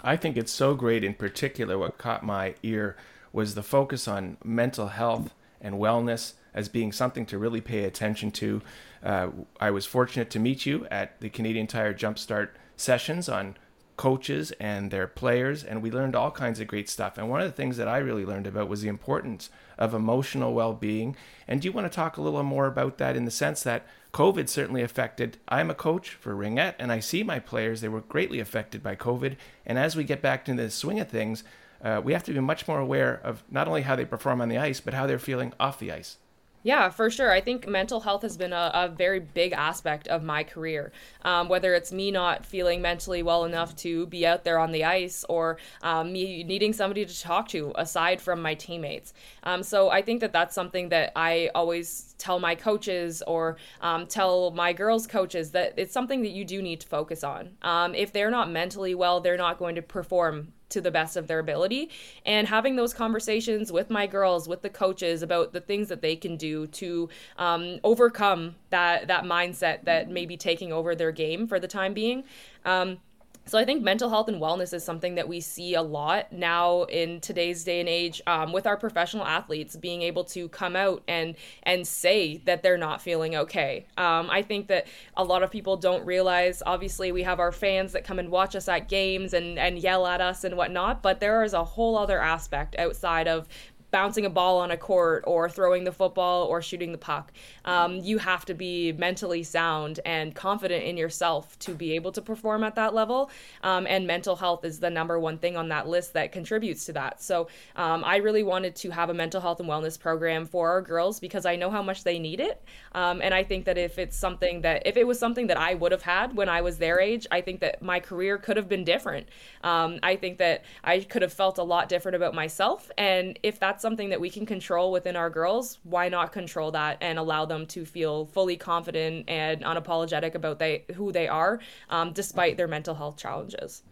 [0.00, 1.04] I think it's so great.
[1.04, 2.96] In particular, what caught my ear
[3.30, 5.34] was the focus on mental health
[5.64, 8.62] and wellness as being something to really pay attention to.
[9.02, 9.28] Uh,
[9.60, 13.56] I was fortunate to meet you at the Canadian Tire Jumpstart sessions on
[13.96, 17.16] coaches and their players, and we learned all kinds of great stuff.
[17.16, 20.54] And one of the things that I really learned about was the importance of emotional
[20.54, 21.16] well being.
[21.46, 23.86] And do you want to talk a little more about that in the sense that
[24.12, 25.38] COVID certainly affected?
[25.48, 28.96] I'm a coach for Ringette, and I see my players, they were greatly affected by
[28.96, 29.36] COVID.
[29.64, 31.44] And as we get back to the swing of things,
[31.82, 34.48] uh, we have to be much more aware of not only how they perform on
[34.48, 36.16] the ice, but how they're feeling off the ice.
[36.64, 37.30] Yeah, for sure.
[37.30, 40.92] I think mental health has been a, a very big aspect of my career.
[41.22, 44.82] Um, whether it's me not feeling mentally well enough to be out there on the
[44.82, 49.12] ice or um, me needing somebody to talk to aside from my teammates.
[49.42, 54.06] Um, so I think that that's something that I always tell my coaches or um,
[54.06, 57.50] tell my girls' coaches that it's something that you do need to focus on.
[57.60, 61.26] Um, if they're not mentally well, they're not going to perform to the best of
[61.26, 61.90] their ability.
[62.26, 66.16] And having those conversations with my girls with the coaches about the things that they
[66.16, 67.08] can do to
[67.38, 71.94] um, overcome that that mindset that may be taking over their game for the time
[71.94, 72.24] being.
[72.64, 72.98] Um,
[73.46, 76.84] so I think mental health and wellness is something that we see a lot now
[76.84, 81.02] in today's day and age um, with our professional athletes being able to come out
[81.06, 83.86] and and say that they're not feeling okay.
[83.98, 84.86] Um, I think that
[85.16, 86.62] a lot of people don't realize.
[86.64, 90.06] Obviously, we have our fans that come and watch us at games and and yell
[90.06, 93.46] at us and whatnot, but there is a whole other aspect outside of
[93.94, 97.32] bouncing a ball on a court or throwing the football or shooting the puck.
[97.64, 102.20] Um, you have to be mentally sound and confident in yourself to be able to
[102.20, 103.30] perform at that level.
[103.62, 106.92] Um, and mental health is the number one thing on that list that contributes to
[106.94, 107.22] that.
[107.22, 110.82] So um, I really wanted to have a mental health and wellness program for our
[110.82, 112.60] girls because I know how much they need it.
[112.96, 115.74] Um, and I think that if it's something that, if it was something that I
[115.74, 118.68] would have had when I was their age, I think that my career could have
[118.68, 119.28] been different.
[119.62, 122.90] Um, I think that I could have felt a lot different about myself.
[122.98, 126.96] And if that's something that we can control within our girls, why not control that
[127.02, 131.60] and allow them to feel fully confident and unapologetic about they who they are,
[131.90, 133.82] um, despite their mental health challenges.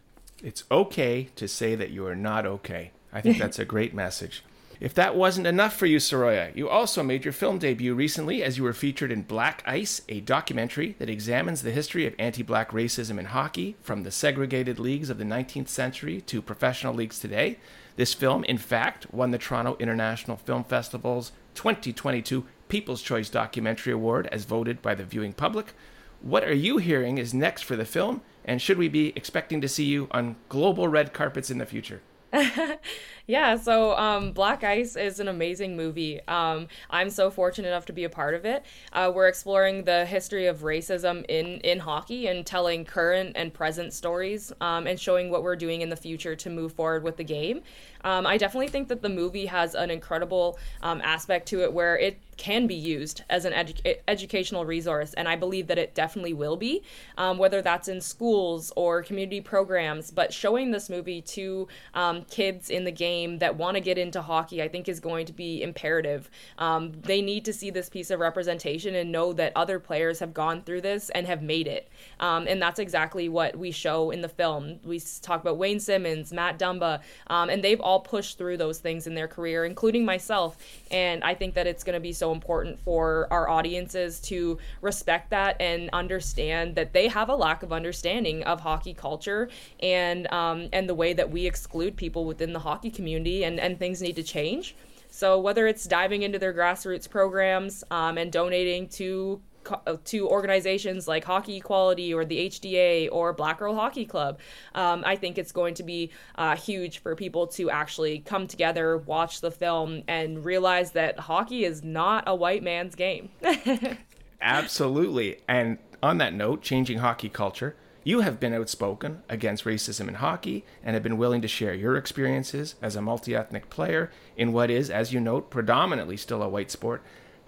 [0.42, 2.92] It's okay to say that you are not okay.
[3.12, 4.42] I think that's a great message.
[4.80, 8.56] If that wasn't enough for you, Saroya, you also made your film debut recently as
[8.56, 12.70] you were featured in Black Ice, a documentary that examines the history of anti black
[12.70, 17.58] racism in hockey from the segregated leagues of the 19th century to professional leagues today.
[17.96, 24.28] This film, in fact, won the Toronto International Film Festival's 2022 People's Choice Documentary Award
[24.32, 25.74] as voted by the viewing public.
[26.22, 29.68] What are you hearing is next for the film, and should we be expecting to
[29.68, 32.00] see you on global red carpets in the future?
[33.26, 36.20] yeah, so um, Black Ice is an amazing movie.
[36.28, 38.64] Um, I'm so fortunate enough to be a part of it.
[38.92, 43.92] Uh, we're exploring the history of racism in, in hockey and telling current and present
[43.92, 47.24] stories um, and showing what we're doing in the future to move forward with the
[47.24, 47.62] game.
[48.04, 51.96] Um, I definitely think that the movie has an incredible um, aspect to it where
[51.98, 56.32] it can be used as an edu- educational resource, and I believe that it definitely
[56.32, 56.82] will be,
[57.16, 60.10] um, whether that's in schools or community programs.
[60.10, 64.22] But showing this movie to um, kids in the game that want to get into
[64.22, 66.30] hockey, I think, is going to be imperative.
[66.58, 70.34] Um, they need to see this piece of representation and know that other players have
[70.34, 71.88] gone through this and have made it.
[72.18, 74.80] Um, and that's exactly what we show in the film.
[74.84, 79.06] We talk about Wayne Simmonds, Matt Dumba, um, and they've all pushed through those things
[79.06, 80.56] in their career, including myself.
[80.90, 85.30] And I think that it's going to be so important for our audiences to respect
[85.30, 89.48] that and understand that they have a lack of understanding of hockey culture
[89.80, 93.78] and um, and the way that we exclude people within the hockey community, and and
[93.78, 94.74] things need to change.
[95.10, 101.08] So whether it's diving into their grassroots programs um, and donating to uh, to organizations
[101.08, 104.38] like Hockey Equality or the HDA or Black Girl Hockey Club.
[104.74, 108.98] Um, I think it's going to be uh, huge for people to actually come together,
[108.98, 113.30] watch the film, and realize that hockey is not a white man's game.
[114.40, 115.38] Absolutely.
[115.48, 120.64] And on that note, changing hockey culture, you have been outspoken against racism in hockey
[120.82, 124.70] and have been willing to share your experiences as a multi ethnic player in what
[124.70, 127.02] is, as you note, predominantly still a white sport.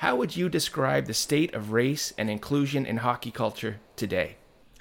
[0.05, 4.37] How would you describe the state of race and inclusion in hockey culture today?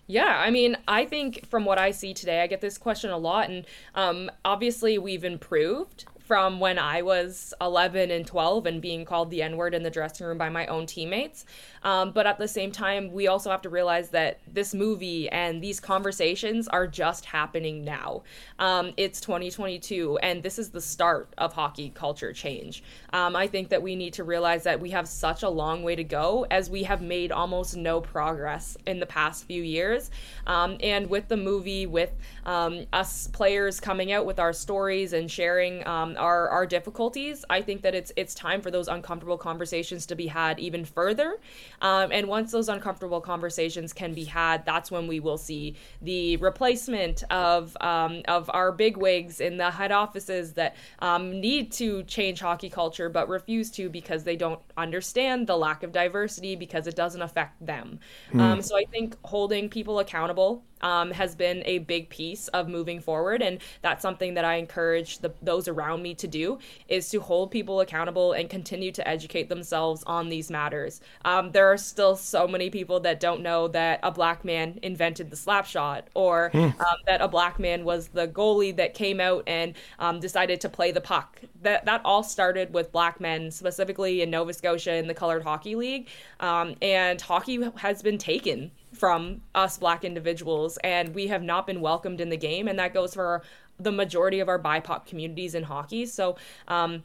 [0.06, 3.18] Yeah, I mean, I think from what I see today, I get this question a
[3.18, 3.66] lot, and
[3.96, 9.42] um, obviously we've improved from when I was 11 and 12 and being called the
[9.42, 11.46] N word in the dressing room by my own teammates.
[11.84, 15.62] Um, but at the same time, we also have to realize that this movie and
[15.62, 18.24] these conversations are just happening now.
[18.58, 22.84] Um, it's 2022, and this is the start of hockey culture change.
[23.12, 25.96] Um, I think that we need to realize that we have such a long way
[25.96, 30.10] to go as we have made almost no progress in the past few years.
[30.48, 32.12] Um, and with the movie, with
[32.46, 35.86] um, us players coming out with our stories and sharing
[36.18, 40.16] um, our, our difficulties, I think that it's it's time for those uncomfortable conversations to
[40.16, 41.40] be had even further.
[41.82, 46.38] Um, and once those uncomfortable conversations can be had, that's when we will see the
[46.38, 52.04] replacement of um, of our big wigs in the head offices that um, need to
[52.04, 56.88] change hockey culture but refuse to because they don't understand the lack of diversity because
[56.88, 58.00] it doesn't affect them.
[58.34, 58.64] Mm.
[58.64, 63.42] so I think holding people accountable um, has been a big piece of moving forward.
[63.42, 67.50] And that's something that I encourage the, those around me to do is to hold
[67.50, 71.02] people accountable and continue to educate themselves on these matters.
[71.26, 75.32] Um, there are still so many people that don't know that a black man invented
[75.32, 76.60] the slap shot or hmm.
[76.60, 80.70] um, that a black man was the goalie that came out and um, decided to
[80.70, 81.42] play the puck.
[81.62, 85.76] That, that all started with black men, specifically in Nova Scotia in the Colored Hockey
[85.76, 86.10] League.
[86.42, 91.82] Um, and hockey has been taken from us black individuals and we have not been
[91.82, 93.42] welcomed in the game and that goes for
[93.80, 96.36] the majority of our bipoc communities in hockey so
[96.68, 97.04] um,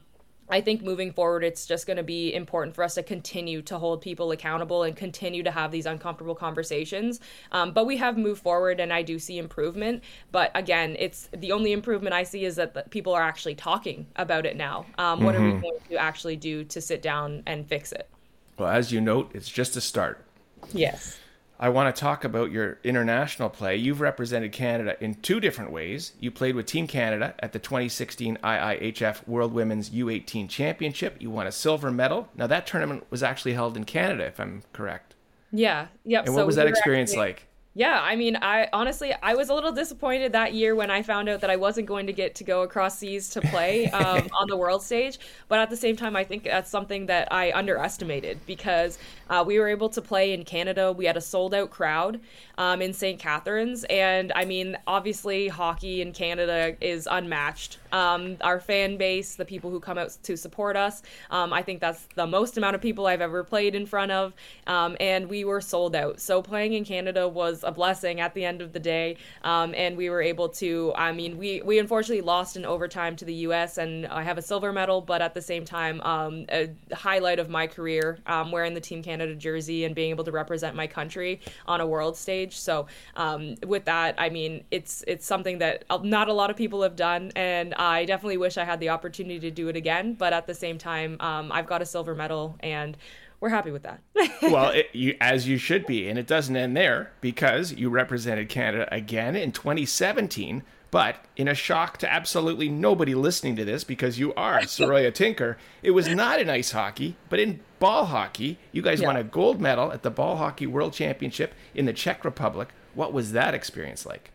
[0.51, 3.79] I think moving forward, it's just going to be important for us to continue to
[3.79, 7.21] hold people accountable and continue to have these uncomfortable conversations.
[7.53, 10.03] Um, but we have moved forward, and I do see improvement.
[10.33, 14.47] But again, it's the only improvement I see is that people are actually talking about
[14.47, 14.87] it now.
[14.97, 15.45] Um, what mm-hmm.
[15.45, 15.63] are we mm-hmm.
[15.63, 18.09] going to actually do to sit down and fix it?
[18.57, 20.25] Well, as you note, it's just a start.
[20.73, 21.19] Yes.
[21.61, 23.77] I want to talk about your international play.
[23.77, 26.13] You've represented Canada in two different ways.
[26.21, 31.17] You played with Team Canada at the 2016 IIHF World Women's U18 Championship.
[31.19, 32.29] You won a silver medal.
[32.37, 35.17] Now, that tournament was actually held in Canada, if I'm correct.
[35.51, 35.89] Yeah.
[36.05, 36.27] Yep.
[36.27, 37.48] And what so was that experience actually, like?
[37.79, 41.29] Yeah, I mean, I honestly, I was a little disappointed that year when I found
[41.29, 44.49] out that I wasn't going to get to go across seas to play um, on
[44.49, 45.21] the world stage.
[45.47, 48.99] But at the same time, I think that's something that I underestimated because
[49.31, 50.91] uh, we were able to play in Canada.
[50.91, 52.19] We had a sold out crowd
[52.57, 53.17] um, in St.
[53.17, 53.85] Catharines.
[53.85, 57.79] And I mean, obviously, hockey in Canada is unmatched.
[57.93, 61.81] Um, our fan base, the people who come out to support us, um, I think
[61.81, 64.35] that's the most amount of people I've ever played in front of.
[64.67, 66.19] Um, and we were sold out.
[66.19, 69.17] So playing in Canada was a blessing at the end of the day.
[69.45, 73.25] Um, and we were able to, I mean, we, we unfortunately lost in overtime to
[73.25, 73.79] the U.S.
[73.79, 77.49] and I have a silver medal, but at the same time, um, a highlight of
[77.49, 81.41] my career um, wearing the Team Canada jersey and being able to represent my country
[81.67, 82.59] on a world stage.
[82.59, 86.83] So um, with that, I mean, it's it's something that not a lot of people
[86.83, 90.15] have done, and I definitely wish I had the opportunity to do it again.
[90.15, 92.97] But at the same time, um, I've got a silver medal and
[93.41, 94.01] we're happy with that.
[94.43, 98.49] well, it, you, as you should be, and it doesn't end there because you represented
[98.49, 100.63] Canada again in 2017.
[100.91, 105.59] But in a shock to absolutely nobody listening to this, because you are Saroya Tinker,
[105.83, 108.59] it was not in ice hockey, but in ball hockey.
[108.73, 109.09] You guys yeah.
[109.09, 112.69] won a gold medal at the Ball Hockey World Championship in the Czech Republic.
[112.95, 114.31] What was that experience like?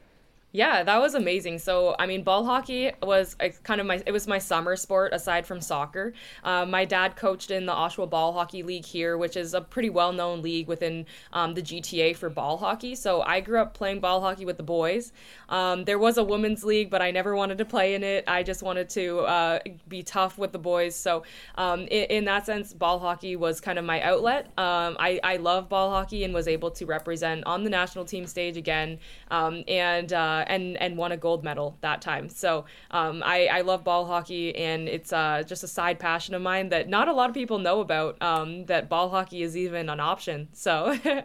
[0.55, 1.57] Yeah, that was amazing.
[1.57, 5.47] So, I mean, ball hockey was kind of my it was my summer sport aside
[5.47, 6.13] from soccer.
[6.43, 9.89] Um, my dad coached in the Oshawa Ball Hockey League here, which is a pretty
[9.89, 12.93] well known league within um, the GTA for ball hockey.
[12.93, 15.11] So, I grew up playing ball hockey with the boys.
[15.49, 18.23] Um, there was a women's league, but I never wanted to play in it.
[18.27, 20.95] I just wanted to uh, be tough with the boys.
[20.95, 21.23] So,
[21.55, 24.45] um, in, in, that sense, ball hockey was kind of my outlet.
[24.59, 28.27] Um, I, I love ball hockey and was able to represent on the national team
[28.27, 28.99] stage again.
[29.31, 32.29] Um, and uh, and and won a gold medal that time.
[32.29, 36.41] So um, I I love ball hockey, and it's uh, just a side passion of
[36.41, 38.21] mine that not a lot of people know about.
[38.21, 40.49] Um, that ball hockey is even an option.
[40.53, 40.97] So.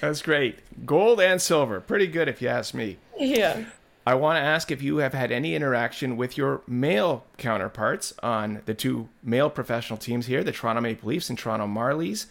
[0.00, 0.60] That's great.
[0.86, 1.80] Gold and silver.
[1.80, 2.98] Pretty good if you ask me.
[3.18, 3.64] Yeah.
[4.06, 8.62] I want to ask if you have had any interaction with your male counterparts on
[8.64, 12.26] the two male professional teams here, the Toronto Maple Leafs and Toronto Marlies.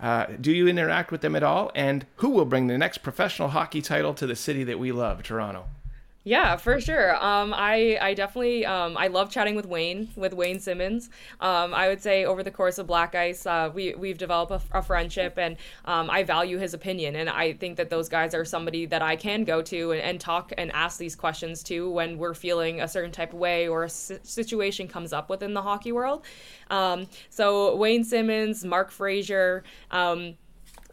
[0.00, 1.70] Uh, do you interact with them at all?
[1.74, 5.22] And who will bring the next professional hockey title to the city that we love,
[5.22, 5.64] Toronto?
[6.26, 7.22] Yeah, for sure.
[7.22, 11.10] Um, I I definitely um, I love chatting with Wayne with Wayne Simmonds.
[11.38, 14.78] Um, I would say over the course of Black Ice, uh, we we've developed a,
[14.78, 17.14] a friendship, and um, I value his opinion.
[17.14, 20.18] And I think that those guys are somebody that I can go to and, and
[20.18, 23.84] talk and ask these questions to when we're feeling a certain type of way or
[23.84, 26.24] a situation comes up within the hockey world.
[26.70, 29.62] Um, so Wayne Simmonds, Mark Fraser.
[29.90, 30.36] Um,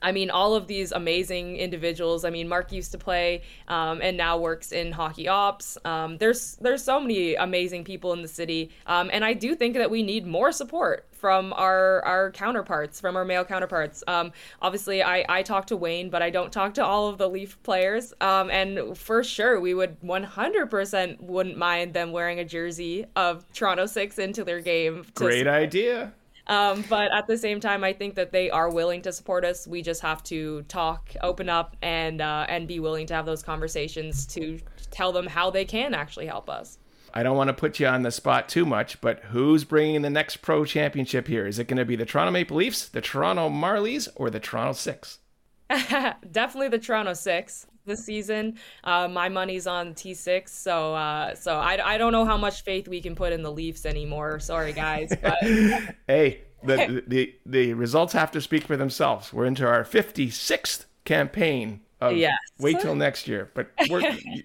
[0.02, 2.26] I mean, all of these amazing individuals.
[2.26, 5.78] I mean, Mark used to play um, and now works in hockey ops.
[5.86, 9.76] Um, there's there's so many amazing people in the city, um, and I do think
[9.76, 14.04] that we need more support from our our counterparts, from our male counterparts.
[14.08, 14.32] Um,
[14.62, 17.62] obviously, I I talk to Wayne, but I don't talk to all of the Leaf
[17.64, 18.14] players.
[18.22, 23.86] Um, and for sure, we would 100% wouldn't mind them wearing a jersey of Toronto
[23.86, 25.06] Six into their game.
[25.14, 26.14] Great idea.
[26.48, 29.68] Um, but at the same time, I think that they are willing to support us.
[29.68, 33.44] We just have to talk, open up, and uh, and be willing to have those
[33.44, 36.78] conversations to tell them how they can actually help us.
[37.14, 40.10] I don't want to put you on the spot too much, but who's bringing the
[40.10, 41.46] next pro championship here?
[41.46, 44.74] Is it going to be the Toronto Maple Leafs, the Toronto Marlies, or the Toronto
[44.74, 45.20] Six?
[45.70, 48.58] Definitely the Toronto Six this season.
[48.84, 52.88] Uh, my money's on T6, so uh, so I, I don't know how much faith
[52.88, 54.40] we can put in the Leafs anymore.
[54.40, 55.14] Sorry, guys.
[55.22, 55.38] But...
[56.08, 59.34] hey, the, the the results have to speak for themselves.
[59.34, 61.82] We're into our 56th campaign.
[62.00, 62.36] Of yes.
[62.58, 63.70] Wait till next year, but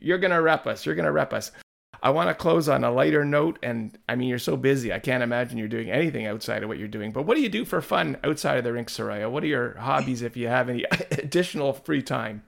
[0.03, 0.85] you're gonna rep us.
[0.85, 1.53] You're gonna rep us.
[2.03, 4.93] I want to close on a lighter note, and I mean, you're so busy.
[4.93, 7.13] I can't imagine you're doing anything outside of what you're doing.
[7.13, 9.31] But what do you do for fun outside of the rink, Saroya?
[9.31, 12.43] What are your hobbies if you have any additional free time?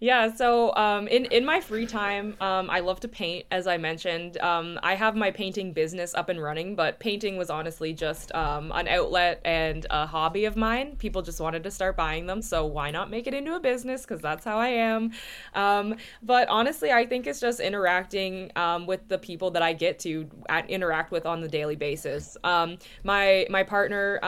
[0.00, 3.46] Yeah, so um, in in my free time, um, I love to paint.
[3.50, 7.50] As I mentioned, um, I have my painting business up and running, but painting was
[7.50, 10.94] honestly just um, an outlet and a hobby of mine.
[10.96, 14.02] People just wanted to start buying them, so why not make it into a business?
[14.02, 15.10] Because that's how I am.
[15.54, 19.98] Um, but honestly, I think it's just interacting um, with the people that I get
[20.00, 22.36] to at, interact with on the daily basis.
[22.44, 24.20] my my partner,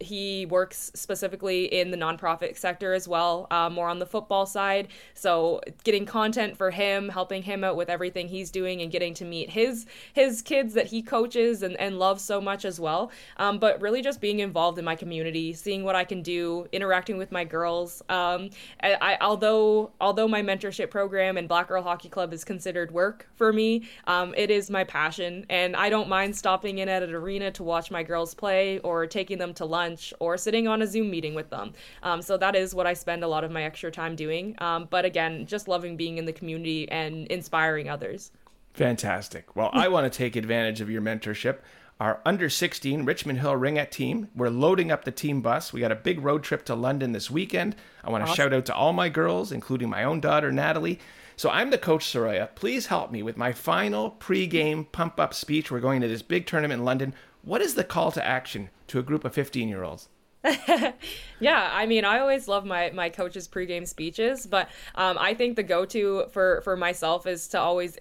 [0.00, 4.88] he works specifically in the nonprofit sector as well, uh, more on the football side.
[5.14, 9.24] So getting content for him, helping him out with everything he's doing, and getting to
[9.24, 13.10] meet his his kids that he coaches and, and loves so much as well.
[13.36, 17.18] Um, but really just being involved in my community, seeing what I can do, interacting
[17.18, 18.02] with my girls.
[18.08, 18.50] Um,
[18.82, 23.28] I, I, although although my mentorship program and Black Girl Hockey Club is considered work
[23.36, 27.14] for me, um, it is my passion, and I don't mind stopping in at an
[27.14, 30.86] arena to watch my girls play, or taking them to lunch, or sitting on a
[30.86, 31.72] Zoom meeting with them.
[32.02, 34.54] Um, so that is what I spend a lot of my extra time doing.
[34.58, 38.30] Um, but again, just loving being in the community and inspiring others.
[38.74, 39.56] Fantastic.
[39.56, 41.58] Well, I want to take advantage of your mentorship.
[41.98, 45.72] Our under 16 Richmond Hill Ringette team, we're loading up the team bus.
[45.72, 47.74] We got a big road trip to London this weekend.
[48.04, 48.36] I want to awesome.
[48.36, 51.00] shout out to all my girls, including my own daughter, Natalie.
[51.34, 52.54] So I'm the coach, Saroya.
[52.54, 55.72] Please help me with my final pre-game pump-up speech.
[55.72, 57.12] We're going to this big tournament in London.
[57.42, 60.08] What is the call to action to a group of 15-year-olds?
[61.40, 65.56] yeah, I mean, I always love my my coach's pregame speeches, but um, I think
[65.56, 67.98] the go to for for myself is to always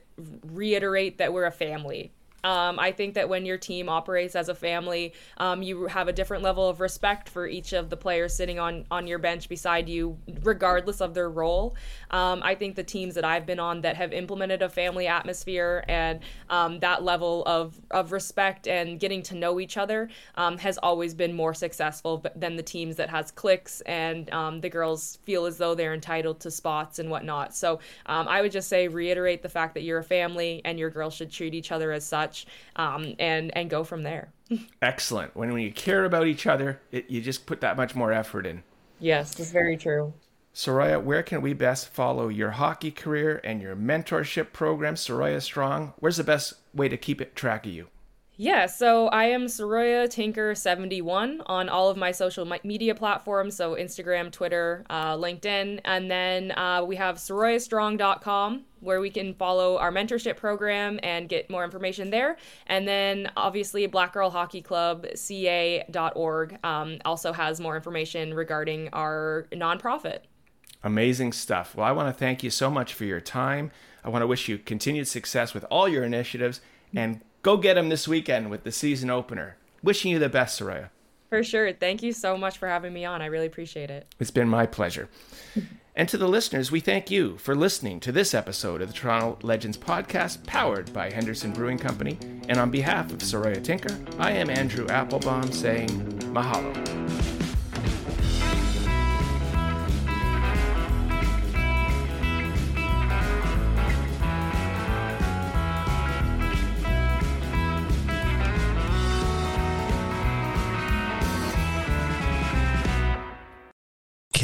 [0.47, 2.11] reiterate that we're a family.
[2.43, 6.13] Um, I think that when your team operates as a family, um, you have a
[6.13, 9.87] different level of respect for each of the players sitting on on your bench beside
[9.87, 11.75] you, regardless of their role.
[12.09, 15.83] Um, I think the teams that I've been on that have implemented a family atmosphere
[15.87, 16.19] and
[16.49, 21.13] um, that level of of respect and getting to know each other um, has always
[21.13, 25.57] been more successful than the teams that has cliques and um, the girls feel as
[25.57, 27.55] though they're entitled to spots and whatnot.
[27.55, 31.13] So I would just say reiterate the fact that you're a family and your girls
[31.13, 32.30] should treat each other as such
[32.75, 34.31] um, and and go from there.
[34.81, 35.35] Excellent.
[35.35, 38.45] When when you care about each other, it, you just put that much more effort
[38.45, 38.63] in.
[38.99, 40.13] Yes, that's very true.
[40.53, 45.93] Saroya, where can we best follow your hockey career and your mentorship program, Saroya Strong?
[45.99, 47.87] Where's the best way to keep it track of you?
[48.41, 53.75] Yeah, so I am Saroya Tinker 71 on all of my social media platforms, so
[53.75, 59.91] Instagram, Twitter, uh, LinkedIn, and then uh, we have saroyastrong.com where we can follow our
[59.91, 62.35] mentorship program and get more information there.
[62.65, 69.45] And then obviously Black Girl Hockey Club ca.org um, also has more information regarding our
[69.51, 70.21] nonprofit.
[70.83, 71.75] Amazing stuff.
[71.75, 73.69] Well, I want to thank you so much for your time.
[74.03, 76.59] I want to wish you continued success with all your initiatives
[76.95, 79.57] and Go get him this weekend with the season opener.
[79.81, 80.89] Wishing you the best, Saroya.
[81.29, 81.73] For sure.
[81.73, 83.21] Thank you so much for having me on.
[83.21, 84.13] I really appreciate it.
[84.19, 85.09] It's been my pleasure.
[85.95, 89.39] and to the listeners, we thank you for listening to this episode of the Toronto
[89.41, 92.19] Legends podcast powered by Henderson Brewing Company.
[92.47, 95.89] And on behalf of Saroya Tinker, I am Andrew Applebaum saying
[96.33, 97.30] mahalo.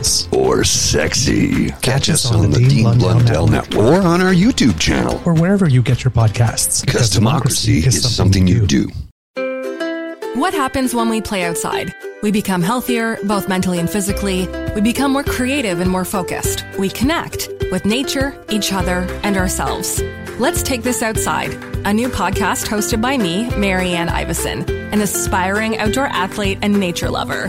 [0.00, 1.70] fabulous or sexy.
[1.82, 3.70] Catch us on, on the Dean, Dean Blundell, Blundell Network.
[3.70, 6.84] Network or on our YouTube channel or wherever you get your podcasts.
[6.84, 8.88] Because, democracy, democracy, is, something, something you do.
[10.38, 11.94] What happens when we play outside?
[12.22, 14.46] We become healthier, both mentally and physically.
[14.74, 16.64] We become more creative and more focused.
[16.78, 20.02] We connect with nature, each other, and ourselves.
[20.38, 21.52] Let's Take This Outside,
[21.84, 27.48] a new podcast hosted by me, Marianne Iveson, an aspiring outdoor athlete and nature lover.